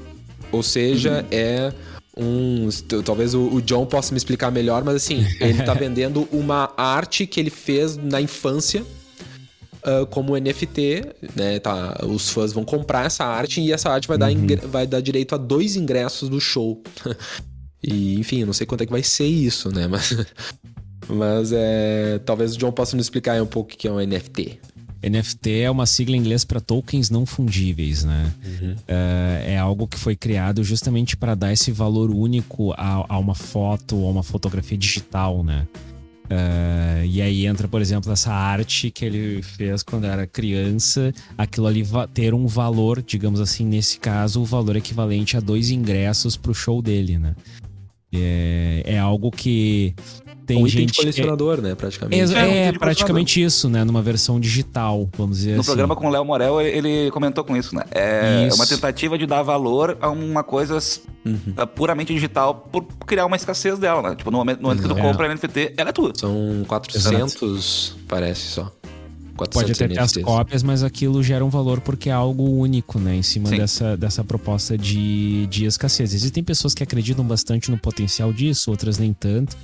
Ou 0.52 0.62
seja, 0.62 1.24
é 1.30 1.72
um. 2.16 2.68
Talvez 3.04 3.34
o, 3.34 3.42
o 3.48 3.62
John 3.62 3.86
possa 3.86 4.12
me 4.12 4.18
explicar 4.18 4.50
melhor, 4.50 4.82
mas 4.84 4.96
assim, 4.96 5.24
ele 5.40 5.62
tá 5.62 5.74
vendendo 5.74 6.28
uma 6.32 6.72
arte 6.76 7.26
que 7.26 7.38
ele 7.38 7.50
fez 7.50 7.96
na 7.96 8.20
infância. 8.20 8.84
ah, 9.82 10.06
como 10.10 10.36
NFT, 10.36 11.02
né? 11.36 11.58
Tá, 11.60 12.00
os 12.06 12.30
fãs 12.30 12.52
vão 12.52 12.64
comprar 12.64 13.06
essa 13.06 13.24
arte 13.24 13.60
e 13.60 13.72
essa 13.72 13.90
arte 13.90 14.08
vai, 14.08 14.18
dar, 14.18 14.32
ingre- 14.32 14.66
vai 14.66 14.86
dar 14.86 15.00
direito 15.00 15.34
a 15.34 15.38
dois 15.38 15.76
ingressos 15.76 16.28
do 16.28 16.40
show. 16.40 16.82
e, 17.82 18.18
enfim, 18.18 18.40
eu 18.40 18.46
não 18.46 18.52
sei 18.52 18.66
quanto 18.66 18.82
é 18.82 18.86
que 18.86 18.92
vai 18.92 19.02
ser 19.02 19.26
isso, 19.26 19.72
né? 19.72 19.86
Mas, 19.86 20.16
mas 21.08 21.52
é. 21.52 22.18
Talvez 22.24 22.54
o 22.54 22.58
John 22.58 22.72
possa 22.72 22.96
nos 22.96 23.06
explicar 23.06 23.40
um 23.40 23.46
pouco 23.46 23.72
o 23.72 23.76
que 23.76 23.86
é 23.86 23.92
um 23.92 24.00
NFT. 24.00 24.58
NFT 25.02 25.60
é 25.62 25.70
uma 25.70 25.86
sigla 25.86 26.16
em 26.16 26.20
inglês 26.20 26.44
para 26.44 26.60
tokens 26.60 27.10
não 27.10 27.24
fungíveis, 27.24 28.04
né? 28.04 28.32
É, 28.86 29.54
é 29.54 29.58
algo 29.58 29.86
que 29.86 29.98
foi 29.98 30.14
criado 30.14 30.62
justamente 30.62 31.16
para 31.16 31.34
dar 31.34 31.52
esse 31.52 31.72
valor 31.72 32.10
único 32.10 32.72
a, 32.72 33.04
a 33.08 33.18
uma 33.18 33.34
foto 33.34 33.96
ou 33.96 34.10
uma 34.10 34.22
fotografia 34.22 34.76
digital, 34.76 35.42
né? 35.42 35.66
É, 36.32 37.04
e 37.06 37.20
aí 37.20 37.44
entra, 37.44 37.66
por 37.66 37.80
exemplo, 37.80 38.12
essa 38.12 38.32
arte 38.32 38.88
que 38.88 39.04
ele 39.04 39.42
fez 39.42 39.82
quando 39.82 40.04
era 40.04 40.28
criança, 40.28 41.12
aquilo 41.36 41.66
ali 41.66 41.84
ter 42.14 42.32
um 42.34 42.46
valor, 42.46 43.02
digamos 43.02 43.40
assim, 43.40 43.64
nesse 43.64 43.98
caso, 43.98 44.40
o 44.40 44.44
valor 44.44 44.76
equivalente 44.76 45.36
a 45.36 45.40
dois 45.40 45.70
ingressos 45.70 46.36
pro 46.36 46.54
show 46.54 46.80
dele, 46.80 47.18
né? 47.18 47.34
É, 48.12 48.82
é 48.86 48.98
algo 48.98 49.30
que 49.30 49.94
tem 50.46 50.56
um 50.56 50.66
item 50.66 50.80
gente 50.80 50.86
de 50.88 50.92
que- 50.94 51.00
colecionador, 51.02 51.60
né? 51.60 51.74
Praticamente. 51.76 52.20
É, 52.20 52.24
item 52.24 52.58
É, 52.58 52.72
praticamente 52.72 53.40
isso, 53.42 53.68
né? 53.68 53.84
Numa 53.84 54.02
versão 54.02 54.40
digital, 54.40 55.08
vamos 55.16 55.38
dizer 55.38 55.54
No 55.54 55.60
assim. 55.60 55.66
programa 55.68 55.94
com 55.94 56.06
o 56.08 56.10
Léo 56.10 56.24
Morel, 56.24 56.60
ele- 56.60 57.08
comentou 57.12 57.44
com 57.44 57.56
isso, 57.56 57.74
né? 57.74 57.84
É 57.92 58.46
Isso. 58.48 58.56
uma 58.56 58.66
tentativa 58.66 59.16
de 59.16 59.26
dar 59.26 59.42
valor 59.42 59.96
a 60.00 60.08
uma 60.10 60.42
coisa 60.42 60.76
Uhum. 61.24 61.38
uh, 61.56 61.66
puramente 61.68 62.12
digital 62.12 62.54
por 62.72 62.82
criar 63.06 63.26
uma 63.26 63.36
escassez 63.36 63.78
dela, 63.78 64.02
né? 64.10 64.16
Tipo, 64.16 64.30
no 64.32 64.38
momento, 64.38 64.58
no 64.60 64.68
momento 64.68 64.82
que 64.82 64.88
tu 64.88 64.98
É. 64.98 65.02
compra 65.02 65.26
a 65.26 65.28
NFT, 65.28 65.74
ela 65.76 65.90
é 65.90 65.92
tua. 65.92 66.12
São 66.16 66.64
400, 66.66 67.96
parece 68.08 68.48
só. 68.48 68.72
400 69.40 69.78
Pode 69.78 69.84
até 69.84 69.94
ter 69.94 70.00
as 70.00 70.12
cópias, 70.12 70.62
mas 70.62 70.82
aquilo 70.82 71.22
gera 71.22 71.44
um 71.44 71.48
valor 71.48 71.80
porque 71.80 72.10
é 72.10 72.12
algo 72.12 72.44
único, 72.44 72.98
né? 72.98 73.16
Em 73.16 73.22
cima 73.22 73.48
Sim. 73.48 73.56
dessa, 73.56 73.96
dessa 73.96 74.22
proposta 74.22 74.76
de, 74.76 75.46
de 75.46 75.64
escassez. 75.64 76.12
Existem 76.12 76.44
pessoas 76.44 76.74
que 76.74 76.82
acreditam 76.82 77.24
bastante 77.24 77.70
no 77.70 77.78
potencial 77.78 78.32
disso, 78.32 78.70
outras 78.70 78.98
nem 78.98 79.12
tanto. 79.14 79.56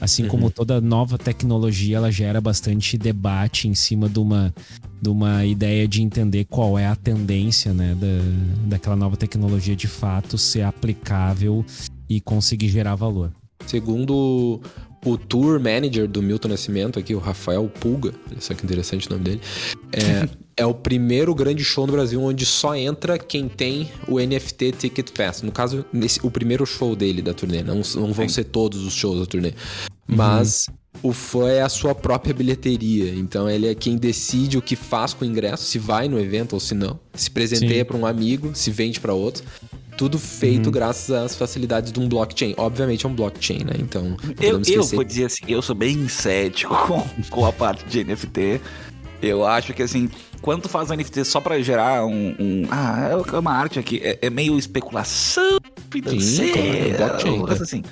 Assim 0.00 0.26
como 0.26 0.50
toda 0.50 0.80
nova 0.80 1.16
tecnologia, 1.16 1.96
ela 1.96 2.10
gera 2.10 2.40
bastante 2.40 2.98
debate 2.98 3.68
em 3.68 3.74
cima 3.74 4.08
de 4.08 4.18
uma, 4.18 4.52
de 5.00 5.08
uma 5.08 5.44
ideia 5.44 5.86
de 5.86 6.02
entender 6.02 6.44
qual 6.44 6.78
é 6.78 6.86
a 6.86 6.96
tendência, 6.96 7.72
né? 7.72 7.94
Da, 7.94 8.70
daquela 8.76 8.96
nova 8.96 9.16
tecnologia 9.16 9.74
de 9.74 9.86
fato 9.86 10.36
ser 10.36 10.62
aplicável 10.62 11.64
e 12.08 12.20
conseguir 12.20 12.68
gerar 12.68 12.96
valor. 12.96 13.32
Segundo 13.66 14.60
o 15.04 15.18
tour 15.18 15.60
manager 15.60 16.08
do 16.08 16.22
Milton 16.22 16.48
Nascimento 16.48 16.98
aqui, 16.98 17.14
o 17.14 17.18
Rafael 17.18 17.68
Pulga, 17.80 18.14
olha 18.30 18.40
só 18.40 18.54
que 18.54 18.64
interessante 18.64 19.06
o 19.08 19.12
nome 19.12 19.24
dele, 19.24 19.40
é, 19.92 20.28
é 20.56 20.66
o 20.66 20.74
primeiro 20.74 21.34
grande 21.34 21.62
show 21.62 21.86
no 21.86 21.92
Brasil 21.92 22.20
onde 22.22 22.46
só 22.46 22.74
entra 22.74 23.18
quem 23.18 23.48
tem 23.48 23.90
o 24.08 24.18
NFT 24.18 24.72
Ticket 24.72 25.10
Pass. 25.10 25.42
No 25.42 25.52
caso, 25.52 25.84
nesse, 25.92 26.20
o 26.24 26.30
primeiro 26.30 26.64
show 26.64 26.96
dele 26.96 27.20
da 27.20 27.34
turnê, 27.34 27.62
não, 27.62 27.82
não 27.96 28.12
vão 28.12 28.28
ser 28.28 28.44
todos 28.44 28.84
os 28.84 28.94
shows 28.94 29.20
da 29.20 29.26
turnê. 29.26 29.52
Mas 30.06 30.66
uhum. 30.68 31.10
o 31.10 31.12
fã 31.12 31.48
é 31.48 31.62
a 31.62 31.68
sua 31.68 31.94
própria 31.94 32.34
bilheteria, 32.34 33.14
então 33.14 33.48
ele 33.48 33.66
é 33.66 33.74
quem 33.74 33.96
decide 33.96 34.58
o 34.58 34.62
que 34.62 34.76
faz 34.76 35.14
com 35.14 35.24
o 35.24 35.28
ingresso, 35.28 35.64
se 35.64 35.78
vai 35.78 36.08
no 36.08 36.18
evento 36.18 36.54
ou 36.54 36.60
se 36.60 36.74
não. 36.74 36.98
Se 37.14 37.30
presenteia 37.30 37.84
para 37.84 37.96
um 37.96 38.06
amigo, 38.06 38.52
se 38.54 38.70
vende 38.70 39.00
para 39.00 39.14
outro. 39.14 39.44
Tudo 39.96 40.18
feito 40.18 40.66
uhum. 40.66 40.72
graças 40.72 41.10
às 41.10 41.36
facilidades 41.36 41.92
de 41.92 42.00
um 42.00 42.08
blockchain. 42.08 42.54
Obviamente 42.56 43.06
é 43.06 43.08
um 43.08 43.14
blockchain, 43.14 43.64
né? 43.64 43.74
Então. 43.78 44.16
Eu, 44.40 44.60
eu 44.66 44.84
vou 44.84 45.04
dizer 45.04 45.26
assim, 45.26 45.44
eu 45.48 45.62
sou 45.62 45.74
bem 45.74 46.08
cético 46.08 46.74
com, 46.86 47.02
com 47.30 47.46
a 47.46 47.52
parte 47.52 47.84
de 47.86 48.04
NFT. 48.04 48.60
Eu 49.22 49.46
acho 49.46 49.72
que 49.72 49.82
assim, 49.82 50.10
quando 50.42 50.62
tu 50.62 50.68
faz 50.68 50.90
um 50.90 50.94
NFT 50.94 51.24
só 51.24 51.40
pra 51.40 51.58
gerar 51.62 52.04
um. 52.04 52.36
um 52.38 52.66
ah, 52.70 53.08
é 53.32 53.38
uma 53.38 53.52
arte 53.52 53.78
aqui, 53.78 53.98
é, 54.02 54.18
é 54.20 54.28
meio 54.28 54.58
especulação 54.58 55.58
financeira. 55.90 57.18
Sim, 57.18 57.38
claro, 57.38 57.62
assim. 57.62 57.82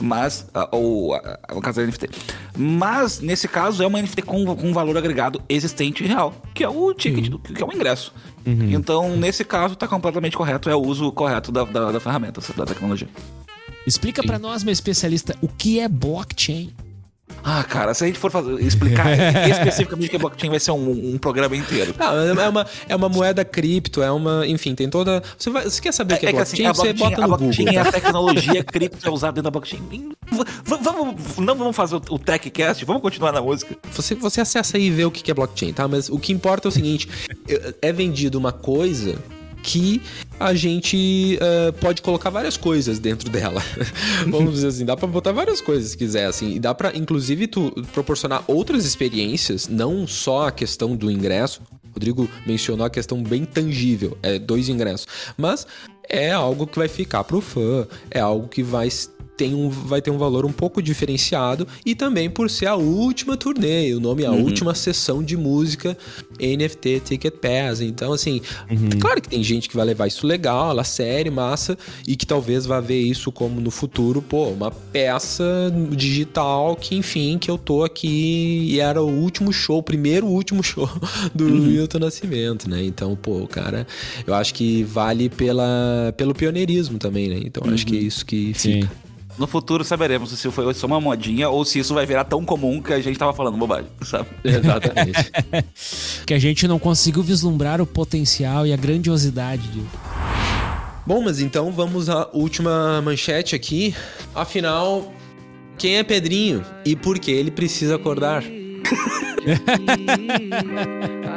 Mas, 0.00 0.46
ou 0.70 1.14
o 1.52 1.60
caso 1.60 1.80
da 1.80 1.86
NFT. 1.86 2.10
Mas, 2.56 3.20
nesse 3.20 3.48
caso, 3.48 3.82
é 3.82 3.86
uma 3.86 4.00
NFT 4.00 4.22
com, 4.22 4.44
com 4.54 4.68
um 4.68 4.72
valor 4.72 4.96
agregado 4.96 5.40
existente 5.48 6.04
e 6.04 6.06
real, 6.06 6.34
que 6.54 6.62
é 6.62 6.68
o 6.68 6.92
ticket, 6.92 7.32
uhum. 7.32 7.38
que 7.38 7.62
é 7.62 7.66
o 7.66 7.72
ingresso. 7.72 8.12
Uhum. 8.44 8.70
Então, 8.72 9.16
nesse 9.16 9.44
caso, 9.44 9.74
está 9.74 9.88
completamente 9.88 10.36
correto, 10.36 10.68
é 10.68 10.74
o 10.74 10.82
uso 10.82 11.10
correto 11.12 11.50
da, 11.50 11.64
da, 11.64 11.92
da 11.92 12.00
ferramenta, 12.00 12.40
da 12.54 12.66
tecnologia. 12.66 13.08
Explica 13.86 14.22
para 14.22 14.38
nós, 14.38 14.64
meu 14.64 14.72
especialista, 14.72 15.34
o 15.40 15.48
que 15.48 15.80
é 15.80 15.88
blockchain? 15.88 16.72
Ah, 17.48 17.62
cara, 17.62 17.94
se 17.94 18.02
a 18.02 18.08
gente 18.08 18.18
for 18.18 18.28
fazer, 18.28 18.60
explicar 18.60 19.06
especificamente 19.48 20.10
que 20.10 20.16
é 20.16 20.18
blockchain, 20.18 20.50
vai 20.50 20.58
ser 20.58 20.72
um, 20.72 21.14
um 21.14 21.16
programa 21.16 21.54
inteiro. 21.54 21.94
Não, 21.96 22.42
é 22.42 22.48
uma, 22.48 22.66
é 22.88 22.96
uma 22.96 23.08
moeda 23.08 23.44
cripto, 23.44 24.02
é 24.02 24.10
uma. 24.10 24.44
Enfim, 24.48 24.74
tem 24.74 24.90
toda. 24.90 25.22
Você, 25.38 25.48
vai, 25.48 25.62
você 25.62 25.80
quer 25.80 25.92
saber 25.92 26.14
o 26.14 26.18
que 26.18 26.26
é, 26.26 26.30
é 26.30 26.32
blockchain? 26.32 26.66
Assim, 26.66 26.80
você 26.80 26.92
bota 26.92 27.18
no 27.18 27.22
a 27.22 27.38
blockchain 27.38 27.66
Google. 27.66 27.80
é 27.80 27.88
a 27.88 27.92
tecnologia 27.92 28.64
cripto 28.64 29.08
é 29.08 29.12
usada 29.12 29.34
dentro 29.34 29.44
da 29.44 29.50
blockchain. 29.52 30.10
Vamos, 30.64 31.36
não 31.38 31.54
vamos 31.54 31.76
fazer 31.76 31.94
o 31.94 32.18
TechCast, 32.18 32.84
vamos 32.84 33.00
continuar 33.00 33.30
na 33.30 33.40
música. 33.40 33.76
Você, 33.92 34.16
você 34.16 34.40
acessa 34.40 34.76
aí 34.76 34.86
e 34.86 34.90
vê 34.90 35.04
o 35.04 35.10
que 35.12 35.30
é 35.30 35.34
blockchain, 35.34 35.72
tá? 35.72 35.86
Mas 35.86 36.08
o 36.08 36.18
que 36.18 36.32
importa 36.32 36.66
é 36.66 36.70
o 36.70 36.72
seguinte: 36.72 37.08
é 37.80 37.92
vendido 37.92 38.38
uma 38.38 38.50
coisa 38.50 39.16
que 39.66 40.00
a 40.38 40.54
gente 40.54 41.36
uh, 41.42 41.72
pode 41.80 42.00
colocar 42.00 42.30
várias 42.30 42.56
coisas 42.56 43.00
dentro 43.00 43.28
dela. 43.28 43.60
Vamos 44.28 44.54
dizer 44.54 44.68
assim, 44.68 44.84
dá 44.84 44.96
para 44.96 45.08
botar 45.08 45.32
várias 45.32 45.60
coisas 45.60 45.90
se 45.90 45.98
quiser, 45.98 46.26
assim, 46.26 46.54
e 46.54 46.60
dá 46.60 46.72
para 46.72 46.96
inclusive 46.96 47.48
tu 47.48 47.72
proporcionar 47.92 48.44
outras 48.46 48.86
experiências, 48.86 49.66
não 49.66 50.06
só 50.06 50.46
a 50.46 50.52
questão 50.52 50.94
do 50.94 51.10
ingresso. 51.10 51.60
Rodrigo 51.92 52.28
mencionou 52.46 52.86
a 52.86 52.90
questão 52.90 53.22
bem 53.22 53.44
tangível, 53.44 54.16
é 54.22 54.38
dois 54.38 54.68
ingressos, 54.68 55.06
mas 55.36 55.66
é 56.08 56.32
algo 56.32 56.66
que 56.66 56.78
vai 56.78 56.88
ficar 56.88 57.24
pro 57.24 57.40
fã, 57.40 57.86
é 58.10 58.20
algo 58.20 58.48
que 58.48 58.62
vai 58.62 58.88
tem 59.36 59.54
um, 59.54 59.68
vai 59.68 60.00
ter 60.00 60.10
um 60.10 60.18
valor 60.18 60.46
um 60.46 60.52
pouco 60.52 60.80
diferenciado 60.80 61.68
e 61.84 61.94
também 61.94 62.30
por 62.30 62.48
ser 62.48 62.66
a 62.66 62.74
última 62.74 63.36
turnê, 63.36 63.92
o 63.92 64.00
nome 64.00 64.22
é 64.22 64.26
a 64.26 64.32
uhum. 64.32 64.42
última 64.42 64.74
sessão 64.74 65.22
de 65.22 65.36
música 65.36 65.96
NFT 66.40 67.00
Ticket 67.00 67.34
Pass. 67.34 67.80
Então, 67.80 68.12
assim, 68.12 68.40
uhum. 68.70 68.90
claro 68.98 69.20
que 69.20 69.28
tem 69.28 69.42
gente 69.42 69.68
que 69.68 69.76
vai 69.76 69.84
levar 69.84 70.06
isso 70.06 70.26
legal, 70.26 70.70
ela 70.70 70.84
série, 70.84 71.30
massa, 71.30 71.76
e 72.06 72.16
que 72.16 72.26
talvez 72.26 72.64
vá 72.64 72.80
ver 72.80 73.00
isso 73.00 73.30
como 73.30 73.60
no 73.60 73.70
futuro, 73.70 74.22
pô, 74.22 74.48
uma 74.48 74.70
peça 74.70 75.44
digital 75.90 76.76
que, 76.76 76.96
enfim, 76.96 77.38
que 77.38 77.50
eu 77.50 77.58
tô 77.58 77.84
aqui 77.84 78.68
e 78.70 78.80
era 78.80 79.02
o 79.02 79.08
último 79.08 79.52
show, 79.52 79.78
o 79.78 79.82
primeiro 79.82 80.26
último 80.26 80.62
show 80.62 80.88
do 81.34 81.44
uhum. 81.44 81.50
Milton 81.50 81.98
Nascimento, 81.98 82.70
né? 82.70 82.82
Então, 82.82 83.14
pô, 83.16 83.46
cara, 83.46 83.86
eu 84.26 84.34
acho 84.34 84.54
que 84.54 84.82
vale 84.84 85.28
pela, 85.28 85.66
pelo 86.16 86.34
pioneirismo 86.34 86.98
também, 86.98 87.28
né? 87.28 87.40
Então, 87.44 87.62
acho 87.72 87.86
que 87.86 87.96
é 87.96 88.00
uhum. 88.00 88.06
isso 88.06 88.24
que 88.24 88.54
fica. 88.54 88.86
Sim. 88.86 88.88
No 89.38 89.46
futuro 89.46 89.84
saberemos 89.84 90.30
se 90.30 90.50
foi 90.50 90.72
só 90.72 90.86
uma 90.86 91.00
modinha 91.00 91.50
ou 91.50 91.64
se 91.64 91.78
isso 91.78 91.92
vai 91.92 92.06
virar 92.06 92.24
tão 92.24 92.44
comum 92.44 92.80
que 92.80 92.92
a 92.92 93.00
gente 93.00 93.18
tava 93.18 93.34
falando 93.34 93.58
bobagem, 93.58 93.90
sabe? 94.02 94.28
Exatamente. 94.42 95.30
que 96.24 96.32
a 96.32 96.38
gente 96.38 96.66
não 96.66 96.78
conseguiu 96.78 97.22
vislumbrar 97.22 97.80
o 97.80 97.86
potencial 97.86 98.66
e 98.66 98.72
a 98.72 98.76
grandiosidade 98.76 99.68
disso. 99.68 99.86
Bom, 101.06 101.22
mas 101.22 101.38
então 101.38 101.70
vamos 101.70 102.08
à 102.08 102.28
última 102.32 103.00
manchete 103.02 103.54
aqui. 103.54 103.94
Afinal, 104.34 105.12
quem 105.78 105.98
é 105.98 106.02
Pedrinho 106.02 106.64
e 106.84 106.96
por 106.96 107.18
que 107.18 107.30
ele 107.30 107.50
precisa 107.50 107.96
acordar? 107.96 108.42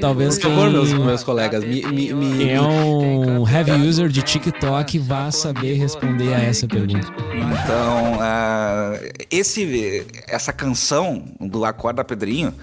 Talvez 0.00 0.38
Por 0.38 0.50
favor, 0.50 0.70
meus, 0.70 0.92
meus 0.92 1.24
colegas, 1.24 1.64
me, 1.64 1.82
me, 1.86 2.12
me... 2.12 2.38
quem 2.38 2.54
é 2.54 2.60
um 2.60 3.48
heavy 3.48 3.72
user 3.72 4.08
de 4.08 4.22
TikTok 4.22 4.98
vá 4.98 5.30
saber 5.30 5.74
responder 5.74 6.34
a 6.34 6.40
essa 6.40 6.66
pergunta. 6.66 7.06
Então, 7.34 8.14
uh, 8.14 9.24
esse, 9.30 10.06
essa 10.26 10.52
canção 10.52 11.24
do 11.40 11.64
Acorda 11.64 12.04
Pedrinho 12.04 12.54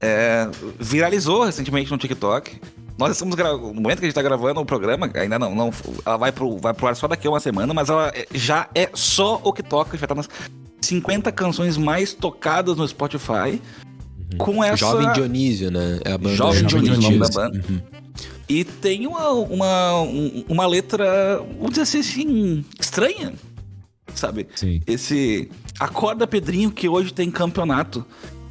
é, 0.00 0.48
viralizou 0.78 1.44
recentemente 1.44 1.90
no 1.90 1.98
TikTok. 1.98 2.60
Nós 2.96 3.12
estamos 3.12 3.34
no 3.34 3.74
momento 3.74 3.98
que 3.98 4.04
a 4.04 4.08
gente 4.08 4.08
está 4.08 4.22
gravando 4.22 4.60
o 4.60 4.66
programa, 4.66 5.10
ainda 5.14 5.38
não, 5.38 5.54
não 5.54 5.70
ela 6.06 6.16
vai 6.16 6.30
pro, 6.30 6.58
vai 6.58 6.72
pro 6.72 6.86
ar 6.86 6.94
só 6.94 7.08
daqui 7.08 7.26
a 7.26 7.30
uma 7.30 7.40
semana, 7.40 7.74
mas 7.74 7.88
ela 7.88 8.12
já 8.32 8.68
é 8.74 8.88
só 8.94 9.40
o 9.42 9.52
que 9.52 9.62
toca, 9.62 9.96
já 9.98 10.06
tá 10.06 10.14
nas 10.14 10.28
50 10.80 11.32
canções 11.32 11.76
mais 11.76 12.14
tocadas 12.14 12.76
no 12.76 12.86
Spotify. 12.86 13.60
Uhum. 14.34 14.38
Com 14.38 14.64
essa. 14.64 14.76
Jovem 14.76 15.12
Dionísio, 15.12 15.70
né? 15.70 16.00
É 16.04 16.12
a 16.12 16.18
banda 16.18 16.36
Jovem 16.36 16.64
Dionísio, 16.64 16.98
Dionísio. 16.98 17.20
da 17.20 17.28
banda. 17.28 17.64
Uhum. 17.68 17.80
E 18.48 18.64
tem 18.64 19.06
uma, 19.06 19.30
uma, 19.30 19.92
uma 20.48 20.66
letra, 20.66 21.38
vamos 21.58 21.70
dizer 21.70 21.82
assim, 21.82 22.00
assim, 22.00 22.64
estranha, 22.78 23.32
sabe? 24.14 24.46
Sim. 24.54 24.80
Esse 24.86 25.48
Acorda 25.80 26.26
Pedrinho 26.26 26.70
que 26.70 26.88
hoje 26.88 27.12
tem 27.12 27.30
campeonato. 27.30 28.04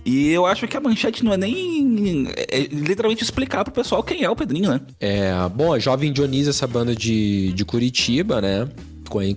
E 0.06 0.30
eu 0.32 0.46
acho 0.46 0.68
que 0.68 0.76
a 0.76 0.82
manchete 0.82 1.24
não 1.24 1.32
é 1.32 1.38
nem 1.38 2.28
é, 2.36 2.60
é 2.60 2.68
literalmente 2.68 3.24
explicar 3.24 3.64
pro 3.64 3.74
pessoal 3.74 4.04
quem 4.04 4.24
é 4.24 4.30
o 4.30 4.36
Pedrinho, 4.36 4.70
né? 4.70 4.82
É, 5.00 5.32
bom, 5.50 5.72
a 5.72 5.80
Jovem 5.80 6.12
Dionísio, 6.12 6.50
essa 6.50 6.68
banda 6.68 6.96
de, 6.96 7.54
de 7.54 7.64
Curitiba, 7.64 8.42
né? 8.42 8.68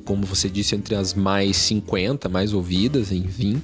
Como 0.04 0.24
você 0.24 0.48
disse, 0.48 0.74
entre 0.74 0.94
as 0.94 1.12
mais 1.12 1.56
50, 1.58 2.30
mais 2.30 2.54
ouvidas, 2.54 3.12
enfim. 3.12 3.60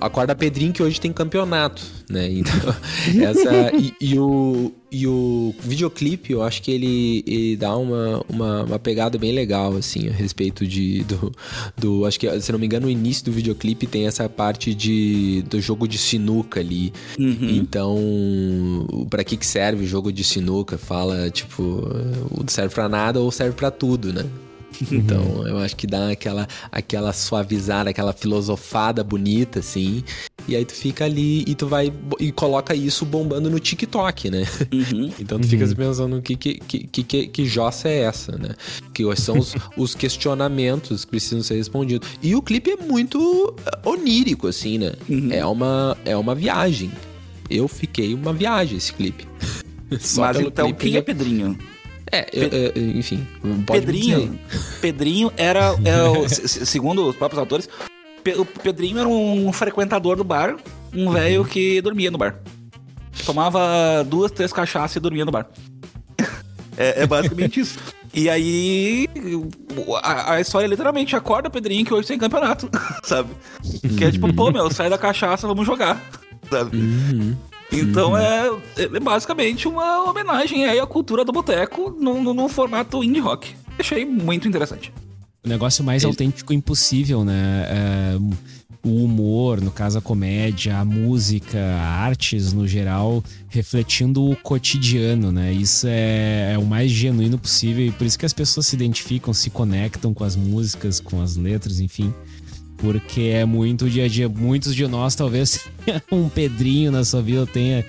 Acorda 0.00 0.34
Pedrinho 0.34 0.72
que 0.72 0.82
hoje 0.82 1.00
tem 1.00 1.12
campeonato, 1.12 1.82
né? 2.08 2.30
Então, 2.30 2.54
essa. 3.22 3.76
E, 3.76 3.94
e, 4.00 4.18
o, 4.18 4.72
e 4.90 5.06
o 5.06 5.54
videoclipe, 5.60 6.32
eu 6.32 6.42
acho 6.42 6.62
que 6.62 6.70
ele, 6.70 7.24
ele 7.26 7.56
dá 7.56 7.76
uma, 7.76 8.24
uma, 8.28 8.62
uma, 8.64 8.78
pegada 8.78 9.18
bem 9.18 9.32
legal, 9.32 9.76
assim, 9.76 10.08
a 10.08 10.12
respeito 10.12 10.66
de. 10.66 11.04
Do, 11.04 11.32
do. 11.76 12.06
Acho 12.06 12.18
que, 12.18 12.40
se 12.40 12.52
não 12.52 12.58
me 12.58 12.66
engano, 12.66 12.86
no 12.86 12.90
início 12.90 13.24
do 13.24 13.32
videoclipe 13.32 13.86
tem 13.86 14.06
essa 14.06 14.28
parte 14.28 14.74
de, 14.74 15.42
do 15.48 15.60
jogo 15.60 15.86
de 15.86 15.98
sinuca 15.98 16.60
ali. 16.60 16.92
Uhum. 17.18 17.50
Então, 17.50 19.06
para 19.10 19.24
que, 19.24 19.36
que 19.36 19.46
serve 19.46 19.84
o 19.84 19.86
jogo 19.86 20.12
de 20.12 20.24
sinuca? 20.24 20.78
Fala, 20.78 21.30
tipo, 21.30 21.88
serve 22.46 22.74
para 22.74 22.88
nada 22.88 23.20
ou 23.20 23.30
serve 23.30 23.54
para 23.54 23.70
tudo, 23.70 24.12
né? 24.12 24.24
Então, 24.90 25.22
uhum. 25.22 25.46
eu 25.46 25.58
acho 25.58 25.76
que 25.76 25.86
dá 25.86 26.10
aquela, 26.10 26.46
aquela 26.70 27.12
suavizada, 27.12 27.90
aquela 27.90 28.12
filosofada 28.12 29.02
bonita, 29.04 29.60
assim. 29.60 30.02
E 30.46 30.56
aí 30.56 30.64
tu 30.64 30.74
fica 30.74 31.04
ali 31.04 31.44
e 31.46 31.54
tu 31.54 31.66
vai 31.66 31.92
e 32.18 32.32
coloca 32.32 32.74
isso 32.74 33.04
bombando 33.04 33.50
no 33.50 33.58
TikTok, 33.58 34.30
né? 34.30 34.44
Uhum. 34.72 35.12
Então 35.20 35.38
tu 35.38 35.44
uhum. 35.44 35.50
fica 35.50 35.74
pensando 35.74 36.22
que, 36.22 36.36
que, 36.36 36.54
que, 36.58 37.02
que, 37.02 37.26
que 37.26 37.46
jossa 37.46 37.88
é 37.88 38.00
essa, 38.00 38.32
né? 38.36 38.54
Que 38.94 39.04
são 39.16 39.38
os, 39.38 39.54
os 39.76 39.94
questionamentos 39.94 41.04
que 41.04 41.10
precisam 41.10 41.42
ser 41.42 41.56
respondidos. 41.56 42.08
E 42.22 42.34
o 42.34 42.42
clipe 42.42 42.70
é 42.70 42.76
muito 42.76 43.54
eh, 43.66 43.78
onírico, 43.84 44.46
assim, 44.46 44.78
né? 44.78 44.92
Uhum. 45.08 45.32
É, 45.32 45.44
uma, 45.44 45.96
é 46.04 46.16
uma 46.16 46.34
viagem. 46.34 46.90
Eu 47.50 47.68
fiquei 47.68 48.14
uma 48.14 48.32
viagem 48.32 48.78
esse 48.78 48.92
clipe. 48.92 49.26
Mas 49.90 50.38
então, 50.40 50.66
clipe, 50.66 50.82
quem 50.82 50.96
é 50.96 51.02
Pedrinho? 51.02 51.58
É, 52.10 52.22
Pe 52.22 52.72
enfim. 52.76 53.26
Pedrinho, 53.66 54.38
Pedrinho 54.80 55.32
era, 55.36 55.74
era 55.84 56.10
o, 56.10 56.28
segundo 56.28 57.06
os 57.06 57.16
próprios 57.16 57.38
autores, 57.38 57.68
o 58.36 58.44
Pedrinho 58.44 58.98
era 58.98 59.08
um 59.08 59.52
frequentador 59.52 60.16
do 60.16 60.24
bar, 60.24 60.56
um 60.94 61.06
uhum. 61.06 61.12
velho 61.12 61.44
que 61.44 61.80
dormia 61.80 62.10
no 62.10 62.18
bar. 62.18 62.40
Tomava 63.24 64.04
duas, 64.04 64.30
três 64.30 64.52
cachaças 64.52 64.96
e 64.96 65.00
dormia 65.00 65.24
no 65.24 65.32
bar. 65.32 65.48
é, 66.76 67.02
é 67.02 67.06
basicamente 67.06 67.60
isso. 67.60 67.78
E 68.14 68.28
aí, 68.30 69.06
a, 70.02 70.34
a, 70.34 70.40
história 70.40 70.66
literalmente 70.66 71.14
acorda 71.14 71.50
Pedrinho 71.50 71.84
que 71.84 71.92
hoje 71.92 72.08
tem 72.08 72.18
campeonato, 72.18 72.70
sabe? 73.04 73.30
Que 73.96 74.04
é 74.04 74.10
tipo, 74.10 74.32
pô, 74.32 74.50
meu, 74.50 74.70
sai 74.70 74.88
da 74.88 74.96
cachaça, 74.96 75.46
vamos 75.46 75.66
jogar, 75.66 76.02
sabe? 76.50 76.76
Uhum. 76.76 77.36
Então 77.70 78.12
uhum. 78.12 78.18
é, 78.18 78.50
é, 78.76 79.00
basicamente 79.00 79.68
uma 79.68 80.08
homenagem 80.08 80.64
aí 80.64 80.78
à 80.80 80.86
cultura 80.86 81.24
do 81.24 81.32
boteco 81.32 81.90
num, 81.90 82.22
num 82.22 82.48
formato 82.48 83.02
indie 83.04 83.20
rock. 83.20 83.54
Achei 83.78 84.04
muito 84.04 84.48
interessante. 84.48 84.92
O 85.44 85.48
negócio 85.48 85.84
mais 85.84 86.02
é. 86.02 86.06
autêntico 86.06 86.52
impossível, 86.52 87.24
né? 87.24 87.66
É, 87.68 88.18
o 88.82 89.04
humor 89.04 89.38
humor, 89.48 89.60
no 89.60 89.70
caso 89.70 89.98
a 89.98 90.00
comédia, 90.00 90.78
a 90.78 90.84
música, 90.84 91.58
a 91.58 92.02
artes 92.02 92.52
no 92.52 92.66
geral, 92.66 93.22
refletindo 93.48 94.30
o 94.30 94.36
cotidiano, 94.36 95.32
né? 95.32 95.52
Isso 95.52 95.86
é, 95.88 96.52
é, 96.54 96.58
o 96.58 96.64
mais 96.64 96.90
genuíno 96.90 97.38
possível 97.38 97.86
e 97.86 97.90
por 97.90 98.06
isso 98.06 98.18
que 98.18 98.26
as 98.26 98.32
pessoas 98.32 98.66
se 98.66 98.76
identificam, 98.76 99.32
se 99.32 99.50
conectam 99.50 100.12
com 100.12 100.24
as 100.24 100.36
músicas, 100.36 101.00
com 101.00 101.20
as 101.20 101.36
letras, 101.36 101.80
enfim. 101.80 102.12
Porque 102.78 103.22
é 103.22 103.44
muito 103.44 103.90
dia 103.90 104.04
a 104.04 104.08
dia. 104.08 104.28
Muitos 104.28 104.74
de 104.74 104.86
nós 104.86 105.14
talvez 105.14 105.68
um 106.10 106.28
Pedrinho 106.28 106.90
na 106.90 107.04
sua 107.04 107.20
vida 107.20 107.46
tenha 107.46 107.84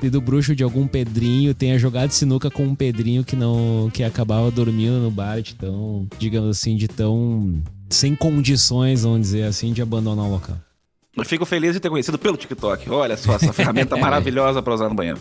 sido 0.00 0.20
bruxo 0.20 0.54
de 0.54 0.62
algum 0.62 0.86
Pedrinho, 0.86 1.54
tenha 1.54 1.78
jogado 1.78 2.10
sinuca 2.10 2.50
com 2.50 2.64
um 2.64 2.74
Pedrinho 2.74 3.24
que 3.24 3.34
não 3.34 3.90
que 3.92 4.04
acabava 4.04 4.50
dormindo 4.50 5.00
no 5.00 5.10
bar, 5.10 5.40
de 5.40 5.54
tão, 5.54 6.06
digamos 6.18 6.58
assim, 6.58 6.76
de 6.76 6.86
tão 6.86 7.62
sem 7.88 8.14
condições, 8.14 9.02
vamos 9.02 9.22
dizer 9.22 9.44
assim, 9.44 9.72
de 9.72 9.80
abandonar 9.80 10.26
o 10.26 10.30
local. 10.30 10.58
Eu 11.16 11.24
fico 11.24 11.46
feliz 11.46 11.72
de 11.72 11.80
ter 11.80 11.88
conhecido 11.88 12.18
pelo 12.18 12.36
TikTok. 12.36 12.90
Olha 12.90 13.16
só 13.16 13.34
essa 13.34 13.52
ferramenta 13.52 13.96
maravilhosa 13.96 14.60
para 14.60 14.74
usar 14.74 14.88
no 14.88 14.94
banheiro. 14.94 15.18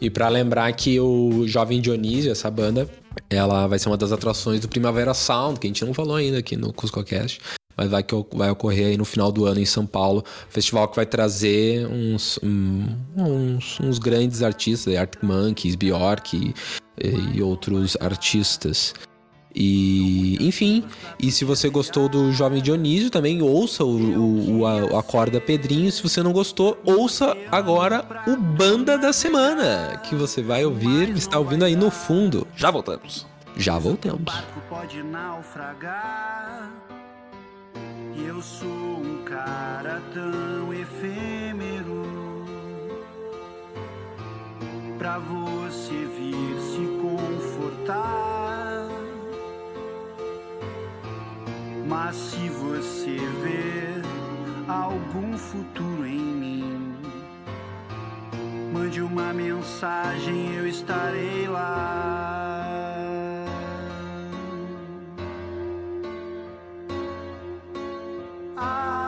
E 0.00 0.08
para 0.08 0.28
lembrar 0.28 0.72
que 0.74 1.00
o 1.00 1.48
Jovem 1.48 1.80
Dionísio, 1.80 2.30
essa 2.30 2.48
banda, 2.50 2.88
ela 3.28 3.66
vai 3.66 3.78
ser 3.78 3.88
uma 3.88 3.96
das 3.96 4.12
atrações 4.12 4.60
do 4.60 4.68
Primavera 4.68 5.12
Sound, 5.12 5.58
que 5.58 5.66
a 5.66 5.70
gente 5.70 5.84
não 5.84 5.92
falou 5.92 6.14
ainda 6.14 6.38
aqui 6.38 6.56
no 6.56 6.72
CuscoCast 6.72 7.40
mas 7.76 7.90
vai, 7.90 8.02
que 8.02 8.14
vai 8.32 8.50
ocorrer 8.50 8.88
aí 8.88 8.96
no 8.96 9.04
final 9.04 9.30
do 9.30 9.46
ano 9.46 9.60
em 9.60 9.66
São 9.66 9.86
Paulo. 9.86 10.24
Festival 10.48 10.88
que 10.88 10.96
vai 10.96 11.06
trazer 11.06 11.86
uns, 11.86 12.38
um, 12.42 12.86
uns, 13.16 13.80
uns, 13.80 13.98
grandes 13.98 14.42
artistas, 14.42 14.94
Arctic 14.94 15.22
Monkeys, 15.22 15.74
Bjork 15.74 16.36
e, 16.36 16.54
e, 17.36 17.42
outros 17.42 17.96
artistas. 18.00 18.94
E, 19.56 20.36
enfim, 20.40 20.84
e 21.20 21.30
se 21.30 21.44
você 21.44 21.68
gostou 21.68 22.08
do 22.08 22.32
Jovem 22.32 22.60
Dionísio, 22.60 23.08
também 23.08 23.40
ouça 23.40 23.84
o, 23.84 23.96
o, 23.96 24.58
o, 24.58 24.66
a, 24.66 24.98
Acorda 24.98 25.40
Pedrinho. 25.40 25.92
Se 25.92 26.02
você 26.02 26.22
não 26.22 26.32
gostou, 26.32 26.76
ouça 26.84 27.36
agora 27.52 28.04
o 28.26 28.36
Banda 28.36 28.98
da 28.98 29.12
Semana, 29.12 30.00
que 30.08 30.16
você 30.16 30.42
vai 30.42 30.64
ouvir, 30.64 31.10
está 31.10 31.38
ouvindo 31.38 31.64
aí 31.64 31.76
no 31.76 31.90
fundo. 31.90 32.46
Já 32.56 32.70
voltamos. 32.70 33.26
Já 33.56 33.78
voltamos. 33.78 34.20
O 34.20 34.24
barco 34.24 34.60
pode 34.68 35.00
naufragar 35.04 36.72
e 38.16 38.24
eu 38.26 38.40
sou 38.40 38.68
um 38.68 39.22
cara 39.24 40.00
tão 40.12 40.72
efêmero 40.72 42.04
pra 44.98 45.18
você 45.18 45.92
vir 46.16 46.60
se 46.60 46.86
confortar. 47.02 48.88
Mas 51.86 52.16
se 52.16 52.48
você 52.48 53.16
ver 53.42 54.02
algum 54.68 55.36
futuro 55.36 56.06
em 56.06 56.18
mim, 56.18 56.96
mande 58.72 59.02
uma 59.02 59.32
mensagem, 59.32 60.54
eu 60.54 60.66
estarei 60.66 61.48
lá. 61.48 62.73
high. 68.64 69.03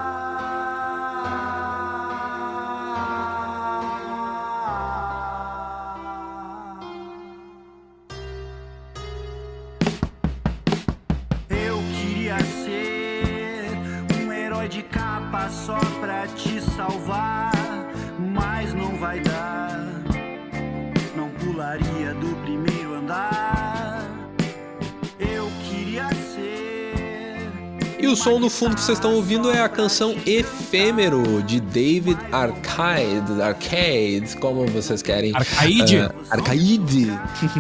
Som 28.27 28.41
do 28.41 28.51
fundo 28.51 28.75
que 28.75 28.81
vocês 28.81 28.99
estão 28.99 29.15
ouvindo 29.15 29.53
é 29.53 29.61
a 29.63 29.69
canção 29.69 30.17
Efêmero 30.27 31.45
de 31.45 31.61
David 31.61 32.19
Arcade, 32.33 33.41
Arcade, 33.41 34.37
como 34.41 34.67
vocês 34.67 35.01
querem. 35.01 35.33
Arcaide? 35.33 35.99
Uh, 35.99 36.13
Arcaide, 36.29 37.07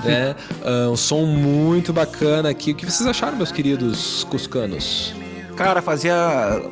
né? 0.05 0.35
Uh, 0.64 0.90
um 0.90 0.96
som 0.96 1.24
muito 1.24 1.92
bacana 1.92 2.50
aqui. 2.50 2.72
O 2.72 2.74
que 2.74 2.85
vocês 2.85 3.09
acharam, 3.09 3.37
meus 3.37 3.52
queridos 3.52 4.24
cuscanos? 4.24 5.14
Cara, 5.55 5.81
fazia. 5.81 6.14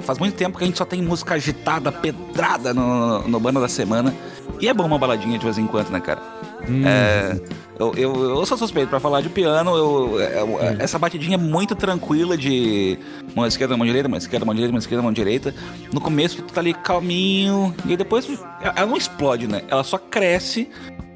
Faz 0.00 0.18
muito 0.18 0.34
tempo 0.34 0.58
que 0.58 0.64
a 0.64 0.66
gente 0.66 0.76
só 0.76 0.84
tem 0.84 1.00
música 1.00 1.34
agitada, 1.34 1.92
pedrada 1.92 2.74
no, 2.74 3.28
no 3.28 3.38
banda 3.38 3.60
da 3.60 3.68
semana. 3.68 4.12
E 4.60 4.66
é 4.66 4.74
bom 4.74 4.86
uma 4.86 4.98
baladinha 4.98 5.38
de 5.38 5.44
vez 5.44 5.56
em 5.56 5.68
quando, 5.68 5.90
né, 5.90 6.00
cara? 6.00 6.20
Hum. 6.68 6.86
É, 6.86 7.40
eu, 7.78 7.92
eu, 7.96 8.30
eu, 8.36 8.46
sou 8.46 8.56
suspeito 8.56 8.88
para 8.88 9.00
falar 9.00 9.20
de 9.20 9.28
piano. 9.28 9.76
Eu, 9.76 10.20
eu 10.20 10.46
hum. 10.46 10.76
Essa 10.78 10.98
batidinha 10.98 11.34
é 11.34 11.38
muito 11.38 11.74
tranquila 11.74 12.36
de 12.36 12.98
mão 13.34 13.46
esquerda, 13.46 13.76
mão 13.76 13.86
direita, 13.86 14.08
mão 14.08 14.18
esquerda, 14.18 14.46
mão 14.46 14.54
direita, 14.54 14.72
mão 14.72 14.78
esquerda, 14.78 15.02
mão 15.02 15.12
direita. 15.12 15.54
No 15.92 16.00
começo 16.00 16.42
tu 16.42 16.52
tá 16.52 16.60
ali 16.60 16.74
calminho. 16.74 17.74
E 17.86 17.96
depois 17.96 18.28
ela 18.60 18.86
não 18.86 18.96
explode, 18.96 19.46
né? 19.46 19.62
Ela 19.68 19.84
só 19.84 19.98
cresce 19.98 20.68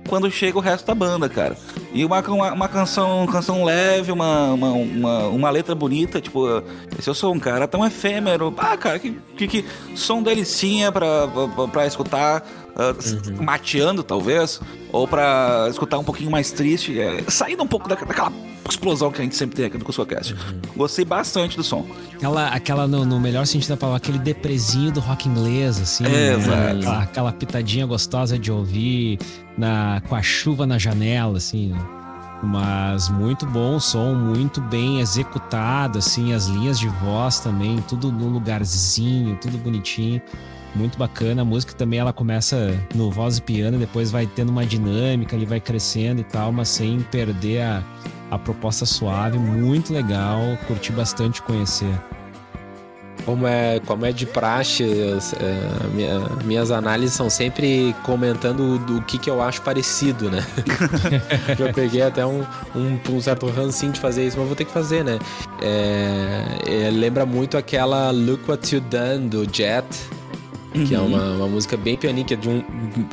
quando 0.09 0.31
chega 0.31 0.59
o 0.59 0.61
resto 0.61 0.87
da 0.87 0.95
banda, 0.95 1.29
cara. 1.29 1.57
E 1.93 2.05
uma, 2.05 2.21
uma, 2.21 2.53
uma 2.53 2.69
canção 2.69 3.27
canção 3.27 3.63
leve, 3.63 4.11
uma, 4.11 4.53
uma, 4.53 4.71
uma, 4.71 5.19
uma, 5.29 5.51
letra 5.51 5.75
bonita, 5.75 6.21
tipo, 6.21 6.63
se 6.99 7.09
eu 7.09 7.15
sou 7.15 7.33
um 7.33 7.39
cara 7.39 7.69
tão 7.69 7.85
efêmero, 7.87 8.53
ah, 8.57 8.77
cara, 8.77 8.99
que, 8.99 9.13
que, 9.37 9.47
que 9.47 9.65
som 9.95 10.23
delicinha 10.23 10.91
pra, 10.91 11.29
pra, 11.29 11.69
pra 11.69 11.87
escutar, 11.87 12.43
uh, 12.75 13.31
uhum. 13.31 13.45
mateando 13.45 14.03
talvez, 14.03 14.61
ou 14.93 15.07
pra 15.07 15.67
escutar 15.71 15.99
um 15.99 16.05
pouquinho 16.05 16.31
mais 16.31 16.51
triste, 16.51 16.99
é, 16.99 17.23
saindo 17.29 17.63
um 17.63 17.67
pouco 17.67 17.89
da, 17.89 17.95
daquela 17.95 18.33
explosão 18.69 19.11
que 19.11 19.21
a 19.21 19.25
gente 19.25 19.37
sempre 19.37 19.57
tem 19.57 19.65
aqui 19.67 19.79
no 19.79 19.85
CuscoCast. 19.85 20.35
Uhum. 20.35 20.61
Gostei 20.77 21.05
bastante 21.05 21.57
do 21.57 21.65
som. 21.65 21.87
Aquela, 22.15 22.49
aquela 22.49 22.87
no, 22.87 23.05
no, 23.05 23.19
melhor 23.19 23.47
sentido 23.47 23.71
da 23.71 23.77
palavra, 23.77 23.99
aquele 23.99 24.19
depresinho 24.19 24.93
do 24.93 25.01
rock 25.01 25.29
inglês, 25.29 25.81
assim. 25.81 26.05
É, 26.05 26.37
né? 26.37 26.73
aquela, 26.73 27.03
aquela, 27.03 27.33
pitadinha 27.33 27.87
gostosa 27.87 28.39
de 28.39 28.51
ouvir 28.51 29.19
na, 29.57 30.03
com 30.09 30.15
a 30.15 30.23
chuva 30.23 30.67
na 30.67 30.79
janela, 30.79 31.39
assim. 31.39 31.75
Mas 32.43 33.09
muito 33.09 33.45
bom 33.47 33.77
o 33.77 33.81
som, 33.81 34.15
muito 34.15 34.61
bem 34.61 35.01
executado, 35.01 35.99
assim, 35.99 36.33
as 36.33 36.47
linhas 36.47 36.79
de 36.79 36.87
voz 36.87 37.41
também, 37.41 37.83
tudo 37.89 38.13
no 38.13 38.29
lugarzinho, 38.29 39.37
tudo 39.41 39.59
bonitinho 39.59 40.23
muito 40.75 40.99
bacana. 40.99 41.43
A 41.43 41.45
música 41.45 41.73
também 41.73 41.99
ela 41.99 42.13
começa 42.13 42.75
no 42.95 43.11
voz 43.11 43.39
e 43.39 43.43
piano, 43.43 43.79
depois 43.79 44.11
vai 44.11 44.27
tendo 44.27 44.51
uma 44.51 44.65
dinâmica, 44.65 45.35
ele 45.35 45.47
vai 45.47 45.61
crescendo 45.61 46.21
e 46.21 46.25
tal, 46.25 46.53
mas 46.53 46.69
sem 46.69 47.01
perder 47.01 47.63
a, 47.63 47.83
a 48.31 48.39
proposta 48.39 48.85
suave. 48.87 49.39
Muito 49.39 49.93
legal, 49.93 50.41
curti 50.67 50.93
bastante 50.93 51.43
conhecer. 51.43 51.95
Como 53.25 53.47
é, 53.47 53.79
como 53.81 54.07
é 54.07 54.13
de 54.13 54.25
praxe, 54.25 54.85
é, 54.85 55.87
minha, 55.95 56.19
minhas 56.45 56.71
análises 56.71 57.15
são 57.15 57.29
sempre 57.29 57.95
comentando 58.03 58.81
o 58.91 59.03
que, 59.03 59.19
que 59.19 59.29
eu 59.29 59.43
acho 59.43 59.61
parecido, 59.61 60.31
né? 60.31 60.43
Já 61.59 61.71
peguei 61.73 62.01
até 62.01 62.25
um, 62.25 62.43
um, 62.75 62.99
um 63.11 63.21
certo 63.21 63.47
rancinho 63.49 63.93
de 63.93 64.01
fazer 64.01 64.27
isso, 64.27 64.39
mas 64.39 64.47
vou 64.47 64.57
ter 64.57 64.65
que 64.65 64.73
fazer, 64.73 65.05
né? 65.05 65.19
É, 65.61 66.87
é, 66.87 66.91
lembra 66.91 67.27
muito 67.27 67.59
aquela 67.59 68.11
Look 68.11 68.49
What 68.49 68.75
You 68.75 68.81
Done 68.81 69.29
do 69.29 69.45
Jet, 69.53 69.85
uhum. 70.79 70.87
que 70.87 70.95
é 70.95 71.01
uma, 71.01 71.23
uhum. 71.23 71.37
uma 71.37 71.49
música 71.49 71.77
bem 71.77 71.97
pianinha, 71.97 72.25
de, 72.25 72.49
um, 72.49 72.63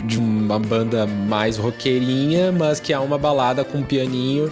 de 0.05 0.17
uma 0.17 0.59
banda 0.59 1.05
mais 1.05 1.57
roqueirinha, 1.57 2.51
mas 2.51 2.79
que 2.79 2.93
é 2.93 2.99
uma 2.99 3.17
balada 3.17 3.63
com 3.63 3.83
pianinho 3.83 4.51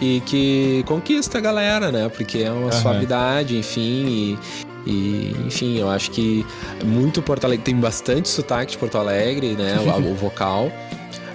e 0.00 0.20
que 0.26 0.82
conquista 0.86 1.38
a 1.38 1.40
galera, 1.40 1.92
né? 1.92 2.08
Porque 2.08 2.38
é 2.38 2.50
uma 2.50 2.66
uhum. 2.66 2.72
suavidade, 2.72 3.56
enfim, 3.56 4.38
e, 4.86 4.90
e, 4.90 5.36
enfim, 5.46 5.78
eu 5.78 5.90
acho 5.90 6.10
que 6.10 6.44
muito 6.84 7.20
Porto 7.20 7.44
Alegre 7.44 7.64
tem 7.64 7.76
bastante 7.76 8.28
sotaque 8.28 8.72
de 8.72 8.78
Porto 8.78 8.96
Alegre, 8.98 9.54
né? 9.54 9.76
O, 9.78 10.10
o 10.10 10.14
vocal. 10.14 10.72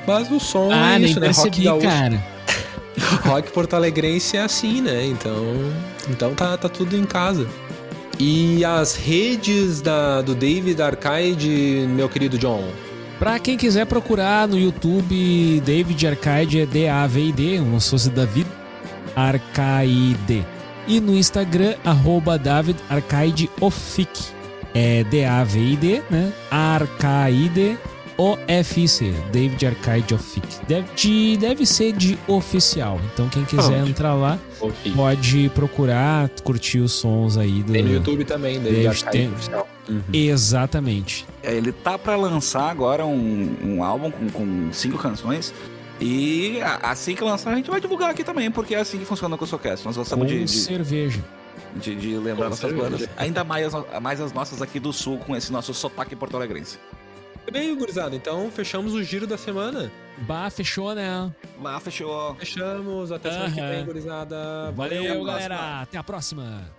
Mas 0.08 0.32
o 0.32 0.40
som 0.40 0.70
ah, 0.72 0.96
é 0.96 1.00
isso, 1.00 1.20
né? 1.20 1.32
Rock 1.32 1.64
gaúcho. 1.64 1.88
cara. 1.88 2.36
Rock 3.26 3.52
porto-alegrense 3.52 4.38
é 4.38 4.42
assim, 4.42 4.82
né? 4.82 5.06
Então, 5.06 5.44
então 6.10 6.34
tá, 6.34 6.58
tá 6.58 6.70
tudo 6.70 6.96
em 6.96 7.04
casa. 7.04 7.48
E 8.20 8.64
as 8.64 8.96
redes 8.96 9.82
da, 9.82 10.22
do 10.22 10.34
David 10.34 10.82
Arcade, 10.82 11.86
meu 11.90 12.08
querido 12.08 12.38
John? 12.38 12.64
Pra 13.20 13.40
quem 13.40 13.58
quiser 13.58 13.86
procurar 13.86 14.48
no 14.48 14.58
YouTube, 14.58 15.62
David 15.66 16.08
Arcade 16.08 16.62
é 16.62 16.66
D-A-V-I-D, 16.66 17.60
como 17.60 17.80
se 17.80 17.90
fosse 17.90 18.10
David 18.10 18.48
Arcade. 19.16 20.46
E 20.88 21.00
no 21.00 21.16
Instagram, 21.16 21.76
arroba 21.84 22.38
David 22.38 22.78
Arcade 22.90 23.50
Ofic. 23.60 24.10
É 24.74 25.04
D-A-V-I-D, 25.06 26.04
né? 26.10 26.34
Arcaide 26.52 27.78
OFIC, 28.18 29.12
David 29.32 29.66
Arcade 29.68 30.14
Ofic. 30.14 30.46
Deve, 30.68 30.88
de, 30.96 31.38
deve 31.38 31.66
ser 31.66 31.92
de 31.94 32.18
oficial. 32.28 33.00
Então 33.14 33.28
quem 33.30 33.44
quiser 33.46 33.84
Oh. 33.84 33.88
entrar 33.88 34.14
lá, 34.14 34.40
pode 34.96 35.50
procurar, 35.54 36.30
curtir 36.44 36.80
os 36.80 36.94
sons 36.94 37.38
aí 37.38 37.62
do. 37.64 37.74
Tem 37.74 37.84
no 37.84 37.92
YouTube 37.94 38.24
também, 38.26 38.60
David 38.60 38.72
David 38.84 38.88
Arcade 38.88 39.18
tem- 39.18 39.32
Oficial. 39.34 39.68
Uhum. 39.90 40.02
Exatamente. 40.14 41.26
É, 41.44 41.54
Ele 41.56 41.72
tá 41.72 41.98
pra 41.98 42.16
lançar 42.16 42.70
agora 42.70 43.06
um, 43.06 43.56
um 43.64 43.84
álbum 43.84 44.10
com, 44.10 44.30
com 44.30 44.70
cinco 44.74 44.98
canções. 44.98 45.54
E 46.00 46.60
assim 46.84 47.16
que 47.16 47.24
lançar, 47.24 47.52
a 47.54 47.56
gente 47.56 47.70
vai 47.70 47.80
divulgar 47.80 48.10
aqui 48.10 48.24
também, 48.24 48.52
porque 48.52 48.76
é 48.76 48.80
assim 48.80 48.98
que 48.98 49.06
funciona 49.06 49.38
com 49.38 49.46
o 49.46 49.48
Socast. 49.48 49.86
Nós 49.86 49.96
gostamos 49.96 50.26
Com 50.30 50.34
de, 50.38 50.44
de, 50.44 50.52
cerveja. 50.52 51.24
de- 51.76 51.96
de 51.96 52.16
lembrar 52.18 52.46
Com 52.46 52.50
nossas 52.50 52.60
certeza. 52.60 52.82
bandas. 52.84 53.10
Ainda 53.16 53.44
mais 53.44 53.74
as, 53.74 54.02
mais 54.02 54.20
as 54.22 54.34
nossas 54.34 54.62
aqui 54.62 54.80
do 54.80 54.92
Sul, 54.92 55.18
com 55.20 55.36
esse 55.36 55.52
nosso 55.54 55.74
sotaque 55.74 56.16
porto-alegrense. 56.16 56.78
Bem, 57.52 57.76
gurizada, 57.78 58.16
então 58.16 58.50
fechamos 58.52 58.94
o 58.94 59.04
giro 59.04 59.26
da 59.26 59.38
semana. 59.38 59.92
Bah, 60.20 60.50
fechou, 60.50 60.94
né? 60.96 61.32
Lá, 61.62 61.80
fechou. 61.80 62.36
Fechamos, 62.36 63.12
até 63.12 63.32
semana 63.32 63.52
que 63.54 63.60
Aham. 63.60 63.70
vem, 63.72 63.86
gurizada. 63.86 64.72
Valeu, 64.72 65.02
até 65.04 65.10
a 65.10 65.14
próxima. 65.14 65.26
galera. 65.32 65.82
Até 65.82 65.98
a 65.98 66.04
próxima. 66.04 66.72